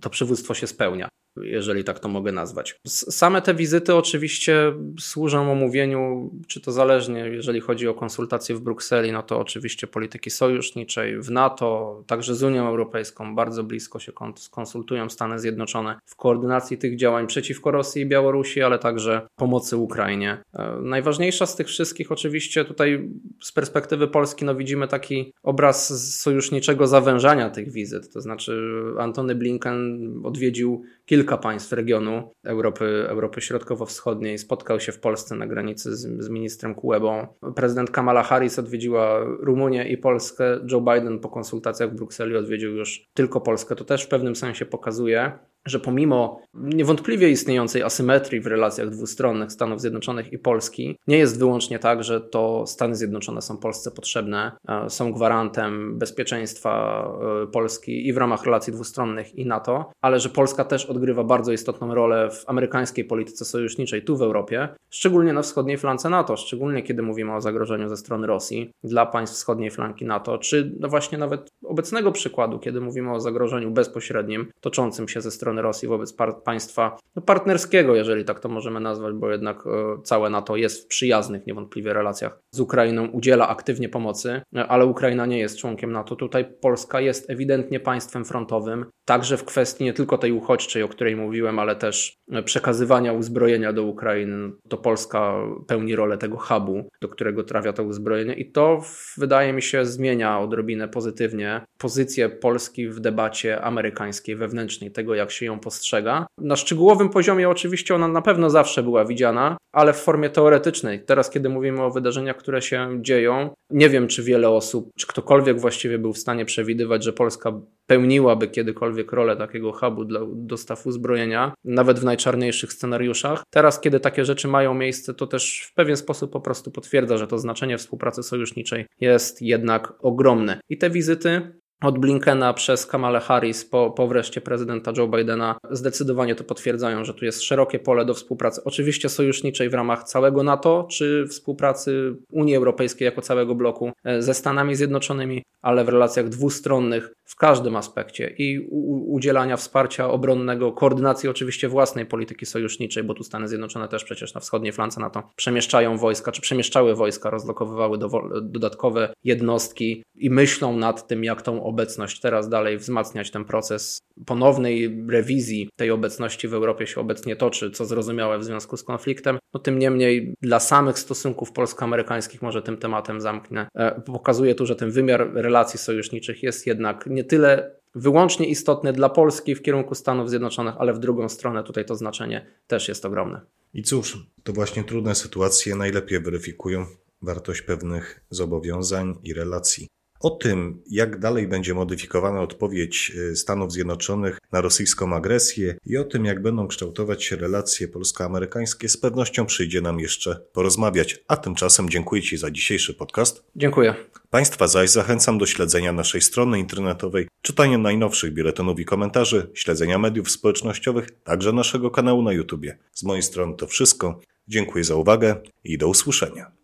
to 0.00 0.10
przywództwo 0.10 0.54
się 0.54 0.66
spełnia 0.66 1.08
jeżeli 1.42 1.84
tak 1.84 1.98
to 1.98 2.08
mogę 2.08 2.32
nazwać. 2.32 2.80
Same 2.86 3.42
te 3.42 3.54
wizyty 3.54 3.94
oczywiście 3.94 4.72
służą 5.00 5.52
omówieniu, 5.52 6.30
czy 6.46 6.60
to 6.60 6.72
zależnie, 6.72 7.18
jeżeli 7.18 7.60
chodzi 7.60 7.88
o 7.88 7.94
konsultacje 7.94 8.54
w 8.54 8.60
Brukseli, 8.60 9.12
no 9.12 9.22
to 9.22 9.40
oczywiście 9.40 9.86
polityki 9.86 10.30
sojuszniczej, 10.30 11.20
w 11.20 11.30
NATO, 11.30 12.02
także 12.06 12.34
z 12.34 12.42
Unią 12.42 12.68
Europejską 12.68 13.34
bardzo 13.34 13.64
blisko 13.64 13.98
się 13.98 14.12
konsultują 14.50 15.10
Stany 15.10 15.38
Zjednoczone 15.38 15.98
w 16.04 16.16
koordynacji 16.16 16.78
tych 16.78 16.96
działań 16.96 17.26
przeciwko 17.26 17.70
Rosji 17.70 18.02
i 18.02 18.06
Białorusi, 18.06 18.62
ale 18.62 18.78
także 18.78 19.28
pomocy 19.36 19.76
Ukrainie. 19.76 20.38
E, 20.54 20.78
najważniejsza 20.82 21.46
z 21.46 21.56
tych 21.56 21.66
wszystkich 21.66 22.12
oczywiście 22.12 22.64
tutaj 22.64 23.08
z 23.42 23.52
perspektywy 23.52 24.08
Polski 24.08 24.44
no 24.44 24.54
widzimy 24.54 24.88
taki 24.88 25.32
obraz 25.42 26.04
sojuszniczego 26.20 26.86
zawężania 26.86 27.50
tych 27.50 27.72
wizyt, 27.72 28.12
to 28.12 28.20
znaczy 28.20 28.82
Antony 28.98 29.34
Blinken 29.34 30.12
odwiedził 30.24 30.84
kilka 31.08 31.38
państw 31.38 31.72
regionu 31.72 32.32
Europy, 32.44 33.06
Europy 33.08 33.40
Środkowo-Wschodniej. 33.40 34.38
Spotkał 34.38 34.80
się 34.80 34.92
w 34.92 35.00
Polsce 35.00 35.34
na 35.34 35.46
granicy 35.46 35.96
z, 35.96 36.24
z 36.24 36.28
ministrem 36.28 36.74
Kuebą. 36.74 37.26
Prezydent 37.56 37.90
Kamala 37.90 38.22
Harris 38.22 38.58
odwiedziła 38.58 39.24
Rumunię 39.24 39.88
i 39.88 39.98
Polskę. 39.98 40.60
Joe 40.72 40.80
Biden 40.80 41.18
po 41.18 41.28
konsultacjach 41.28 41.90
w 41.90 41.94
Brukseli 41.94 42.36
odwiedził 42.36 42.76
już 42.76 43.08
tylko 43.14 43.40
Polskę. 43.40 43.76
To 43.76 43.84
też 43.84 44.02
w 44.02 44.08
pewnym 44.08 44.36
sensie 44.36 44.66
pokazuje, 44.66 45.38
że 45.68 45.80
pomimo 45.80 46.40
niewątpliwie 46.54 47.30
istniejącej 47.30 47.82
asymetrii 47.82 48.40
w 48.40 48.46
relacjach 48.46 48.90
dwustronnych 48.90 49.52
Stanów 49.52 49.80
Zjednoczonych 49.80 50.32
i 50.32 50.38
Polski, 50.38 50.98
nie 51.06 51.18
jest 51.18 51.38
wyłącznie 51.38 51.78
tak, 51.78 52.04
że 52.04 52.20
to 52.20 52.66
Stany 52.66 52.94
Zjednoczone 52.94 53.42
są 53.42 53.56
Polsce 53.56 53.90
potrzebne, 53.90 54.52
e, 54.68 54.90
są 54.90 55.12
gwarantem 55.12 55.98
bezpieczeństwa 55.98 57.04
e, 57.42 57.46
Polski 57.46 58.08
i 58.08 58.12
w 58.12 58.16
ramach 58.16 58.44
relacji 58.44 58.72
dwustronnych 58.72 59.34
i 59.34 59.46
NATO, 59.46 59.90
ale 60.00 60.20
że 60.20 60.28
Polska 60.28 60.64
też 60.64 60.86
odgrywa 60.86 61.24
bardzo 61.24 61.52
istotną 61.52 61.94
rolę 61.94 62.30
w 62.30 62.44
amerykańskiej 62.46 63.04
polityce 63.04 63.44
sojuszniczej 63.44 64.04
tu 64.04 64.16
w 64.16 64.22
Europie, 64.22 64.68
szczególnie 64.90 65.32
na 65.32 65.42
wschodniej 65.42 65.78
flance 65.78 66.10
NATO, 66.10 66.36
szczególnie 66.36 66.82
kiedy 66.82 67.02
mówimy 67.02 67.34
o 67.34 67.40
zagrożeniu 67.40 67.88
ze 67.88 67.96
strony 67.96 68.26
Rosji 68.26 68.70
dla 68.82 69.06
państw 69.06 69.36
wschodniej 69.36 69.70
flanki 69.70 70.04
NATO, 70.04 70.38
czy 70.38 70.76
no 70.80 70.88
właśnie 70.88 71.18
nawet 71.18 71.48
obecnego 71.64 72.12
przykładu, 72.12 72.58
kiedy 72.58 72.80
mówimy 72.80 73.12
o 73.12 73.20
zagrożeniu 73.20 73.70
bezpośrednim 73.70 74.50
toczącym 74.60 75.08
się 75.08 75.20
ze 75.20 75.30
strony 75.30 75.57
strony 75.58 75.62
Rosji 75.62 75.88
wobec 75.88 76.12
par 76.12 76.42
państwa 76.42 76.98
no, 77.16 77.22
partnerskiego, 77.22 77.94
jeżeli 77.94 78.24
tak 78.24 78.40
to 78.40 78.48
możemy 78.48 78.80
nazwać, 78.80 79.14
bo 79.14 79.30
jednak 79.30 79.66
e, 79.66 80.02
całe 80.02 80.30
NATO 80.30 80.56
jest 80.56 80.84
w 80.84 80.86
przyjaznych 80.86 81.46
niewątpliwie 81.46 81.92
relacjach 81.92 82.38
z 82.50 82.60
Ukrainą, 82.60 83.06
udziela 83.06 83.48
aktywnie 83.48 83.88
pomocy, 83.88 84.42
e, 84.56 84.66
ale 84.66 84.86
Ukraina 84.86 85.26
nie 85.26 85.38
jest 85.38 85.58
członkiem 85.58 85.92
NATO. 85.92 86.16
Tutaj 86.16 86.44
Polska 86.60 87.00
jest 87.00 87.30
ewidentnie 87.30 87.80
państwem 87.80 88.24
frontowym, 88.24 88.86
także 89.08 89.36
w 89.36 89.44
kwestii 89.44 89.84
nie 89.84 89.92
tylko 89.92 90.18
tej 90.18 90.32
uchodźczej, 90.32 90.82
o 90.82 90.88
której 90.88 91.16
mówiłem, 91.16 91.58
ale 91.58 91.76
też 91.76 92.16
przekazywania 92.44 93.12
uzbrojenia 93.12 93.72
do 93.72 93.82
Ukrainy. 93.82 94.50
To 94.68 94.76
Polska 94.76 95.34
pełni 95.66 95.96
rolę 95.96 96.18
tego 96.18 96.36
hubu, 96.36 96.88
do 97.00 97.08
którego 97.08 97.44
trafia 97.44 97.72
to 97.72 97.82
uzbrojenie 97.82 98.34
i 98.34 98.52
to 98.52 98.82
wydaje 99.16 99.52
mi 99.52 99.62
się 99.62 99.84
zmienia 99.84 100.40
odrobinę 100.40 100.88
pozytywnie 100.88 101.60
pozycję 101.78 102.28
Polski 102.28 102.88
w 102.88 103.00
debacie 103.00 103.60
amerykańskiej, 103.62 104.36
wewnętrznej, 104.36 104.90
tego 104.90 105.14
jak 105.14 105.30
się 105.30 105.46
ją 105.46 105.58
postrzega. 105.58 106.26
Na 106.38 106.56
szczegółowym 106.56 107.08
poziomie 107.08 107.48
oczywiście 107.48 107.94
ona 107.94 108.08
na 108.08 108.22
pewno 108.22 108.50
zawsze 108.50 108.82
była 108.82 109.04
widziana, 109.04 109.56
ale 109.72 109.92
w 109.92 109.96
formie 109.96 110.30
teoretycznej. 110.30 111.04
Teraz, 111.04 111.30
kiedy 111.30 111.48
mówimy 111.48 111.82
o 111.82 111.90
wydarzeniach, 111.90 112.36
które 112.36 112.62
się 112.62 112.98
dzieją, 113.00 113.50
nie 113.70 113.88
wiem, 113.88 114.08
czy 114.08 114.22
wiele 114.22 114.48
osób, 114.48 114.90
czy 114.98 115.06
ktokolwiek 115.06 115.60
właściwie 115.60 115.98
był 115.98 116.12
w 116.12 116.18
stanie 116.18 116.44
przewidywać, 116.44 117.04
że 117.04 117.12
Polska 117.12 117.60
pełniłaby 117.88 118.48
kiedykolwiek 118.48 119.12
rolę 119.12 119.36
takiego 119.36 119.72
hubu 119.72 120.04
dla 120.04 120.20
dostaw 120.34 120.86
uzbrojenia, 120.86 121.52
nawet 121.64 122.00
w 122.00 122.04
najczarniejszych 122.04 122.72
scenariuszach. 122.72 123.42
Teraz, 123.50 123.80
kiedy 123.80 124.00
takie 124.00 124.24
rzeczy 124.24 124.48
mają 124.48 124.74
miejsce, 124.74 125.14
to 125.14 125.26
też 125.26 125.68
w 125.70 125.74
pewien 125.74 125.96
sposób 125.96 126.32
po 126.32 126.40
prostu 126.40 126.70
potwierdza, 126.70 127.16
że 127.18 127.26
to 127.26 127.38
znaczenie 127.38 127.78
współpracy 127.78 128.22
sojuszniczej 128.22 128.86
jest 129.00 129.42
jednak 129.42 129.92
ogromne. 130.00 130.60
I 130.68 130.78
te 130.78 130.90
wizyty 130.90 131.52
od 131.82 131.98
Blinkena 131.98 132.54
przez 132.54 132.86
Kamala 132.86 133.20
Harris 133.20 133.64
po, 133.64 133.90
po 133.90 134.08
wreszcie 134.08 134.40
prezydenta 134.40 134.92
Joe 134.96 135.08
Bidena 135.08 135.58
zdecydowanie 135.70 136.34
to 136.34 136.44
potwierdzają, 136.44 137.04
że 137.04 137.14
tu 137.14 137.24
jest 137.24 137.42
szerokie 137.42 137.78
pole 137.78 138.04
do 138.04 138.14
współpracy, 138.14 138.60
oczywiście 138.64 139.08
sojuszniczej 139.08 139.70
w 139.70 139.74
ramach 139.74 140.04
całego 140.04 140.42
NATO, 140.42 140.86
czy 140.90 141.26
współpracy 141.28 142.16
Unii 142.30 142.56
Europejskiej 142.56 143.06
jako 143.06 143.22
całego 143.22 143.54
bloku 143.54 143.92
e, 144.04 144.22
ze 144.22 144.34
Stanami 144.34 144.74
Zjednoczonymi, 144.74 145.42
ale 145.62 145.84
w 145.84 145.88
relacjach 145.88 146.28
dwustronnych 146.28 147.10
w 147.28 147.36
każdym 147.36 147.76
aspekcie 147.76 148.34
i 148.38 148.68
udzielania 149.06 149.56
wsparcia 149.56 150.10
obronnego, 150.10 150.72
koordynacji 150.72 151.28
oczywiście 151.28 151.68
własnej 151.68 152.06
polityki 152.06 152.46
sojuszniczej, 152.46 153.04
bo 153.04 153.14
tu 153.14 153.24
Stany 153.24 153.48
Zjednoczone 153.48 153.88
też 153.88 154.04
przecież 154.04 154.34
na 154.34 154.40
wschodniej 154.40 154.72
flance 154.72 155.00
NATO 155.00 155.22
przemieszczają 155.36 155.98
wojska, 155.98 156.32
czy 156.32 156.40
przemieszczały 156.40 156.94
wojska, 156.94 157.30
rozlokowywały 157.30 157.98
do, 157.98 158.08
dodatkowe 158.42 159.12
jednostki 159.24 160.02
i 160.14 160.30
myślą 160.30 160.76
nad 160.76 161.06
tym, 161.06 161.24
jak 161.24 161.42
tą 161.42 161.62
obecność 161.62 162.20
teraz 162.20 162.48
dalej 162.48 162.78
wzmacniać 162.78 163.30
ten 163.30 163.44
proces 163.44 163.98
ponownej 164.26 165.04
rewizji 165.08 165.68
tej 165.76 165.90
obecności 165.90 166.48
w 166.48 166.54
Europie 166.54 166.86
się 166.86 167.00
obecnie 167.00 167.36
toczy, 167.36 167.70
co 167.70 167.84
zrozumiałe 167.84 168.38
w 168.38 168.44
związku 168.44 168.76
z 168.76 168.84
konfliktem. 168.84 169.38
No 169.54 169.60
tym 169.60 169.78
niemniej 169.78 170.34
dla 170.42 170.60
samych 170.60 170.98
stosunków 170.98 171.52
polsko-amerykańskich 171.52 172.42
może 172.42 172.62
tym 172.62 172.76
tematem 172.76 173.20
zamknę. 173.20 173.68
E, 173.74 174.00
pokazuje 174.00 174.54
tu, 174.54 174.66
że 174.66 174.76
ten 174.76 174.90
wymiar 174.90 175.30
relacji 175.34 175.78
sojuszniczych 175.78 176.42
jest 176.42 176.66
jednak 176.66 177.06
nie 177.18 177.24
tyle 177.24 177.70
wyłącznie 177.94 178.46
istotny 178.46 178.92
dla 178.92 179.08
Polski 179.08 179.54
w 179.54 179.62
kierunku 179.62 179.94
Stanów 179.94 180.30
Zjednoczonych, 180.30 180.74
ale 180.78 180.92
w 180.92 180.98
drugą 180.98 181.28
stronę 181.28 181.64
tutaj 181.64 181.84
to 181.84 181.96
znaczenie 181.96 182.46
też 182.66 182.88
jest 182.88 183.04
ogromne. 183.04 183.40
I 183.74 183.82
cóż, 183.82 184.26
to 184.42 184.52
właśnie 184.52 184.84
trudne 184.84 185.14
sytuacje 185.14 185.76
najlepiej 185.76 186.20
weryfikują 186.20 186.86
wartość 187.22 187.62
pewnych 187.62 188.20
zobowiązań 188.30 189.14
i 189.24 189.34
relacji. 189.34 189.88
O 190.20 190.30
tym, 190.30 190.82
jak 190.90 191.18
dalej 191.18 191.48
będzie 191.48 191.74
modyfikowana 191.74 192.40
odpowiedź 192.40 193.12
y, 193.16 193.36
Stanów 193.36 193.72
Zjednoczonych 193.72 194.38
na 194.52 194.60
rosyjską 194.60 195.14
agresję 195.16 195.74
i 195.86 195.96
o 195.96 196.04
tym, 196.04 196.24
jak 196.24 196.42
będą 196.42 196.68
kształtować 196.68 197.24
się 197.24 197.36
relacje 197.36 197.88
polsko-amerykańskie, 197.88 198.88
z 198.88 198.96
pewnością 198.96 199.46
przyjdzie 199.46 199.80
nam 199.80 200.00
jeszcze 200.00 200.40
porozmawiać. 200.52 201.18
A 201.28 201.36
tymczasem 201.36 201.90
dziękuję 201.90 202.22
Ci 202.22 202.36
za 202.36 202.50
dzisiejszy 202.50 202.94
podcast. 202.94 203.44
Dziękuję. 203.56 203.94
Państwa 204.30 204.68
zaś 204.68 204.90
zachęcam 204.90 205.38
do 205.38 205.46
śledzenia 205.46 205.92
naszej 205.92 206.20
strony 206.20 206.58
internetowej, 206.58 207.28
czytania 207.42 207.78
najnowszych 207.78 208.32
biuletynów 208.32 208.80
i 208.80 208.84
komentarzy, 208.84 209.50
śledzenia 209.54 209.98
mediów 209.98 210.30
społecznościowych, 210.30 211.10
także 211.24 211.52
naszego 211.52 211.90
kanału 211.90 212.22
na 212.22 212.32
YouTube. 212.32 212.66
Z 212.92 213.02
mojej 213.02 213.22
strony 213.22 213.56
to 213.56 213.66
wszystko. 213.66 214.20
Dziękuję 214.48 214.84
za 214.84 214.94
uwagę 214.94 215.36
i 215.64 215.78
do 215.78 215.88
usłyszenia. 215.88 216.57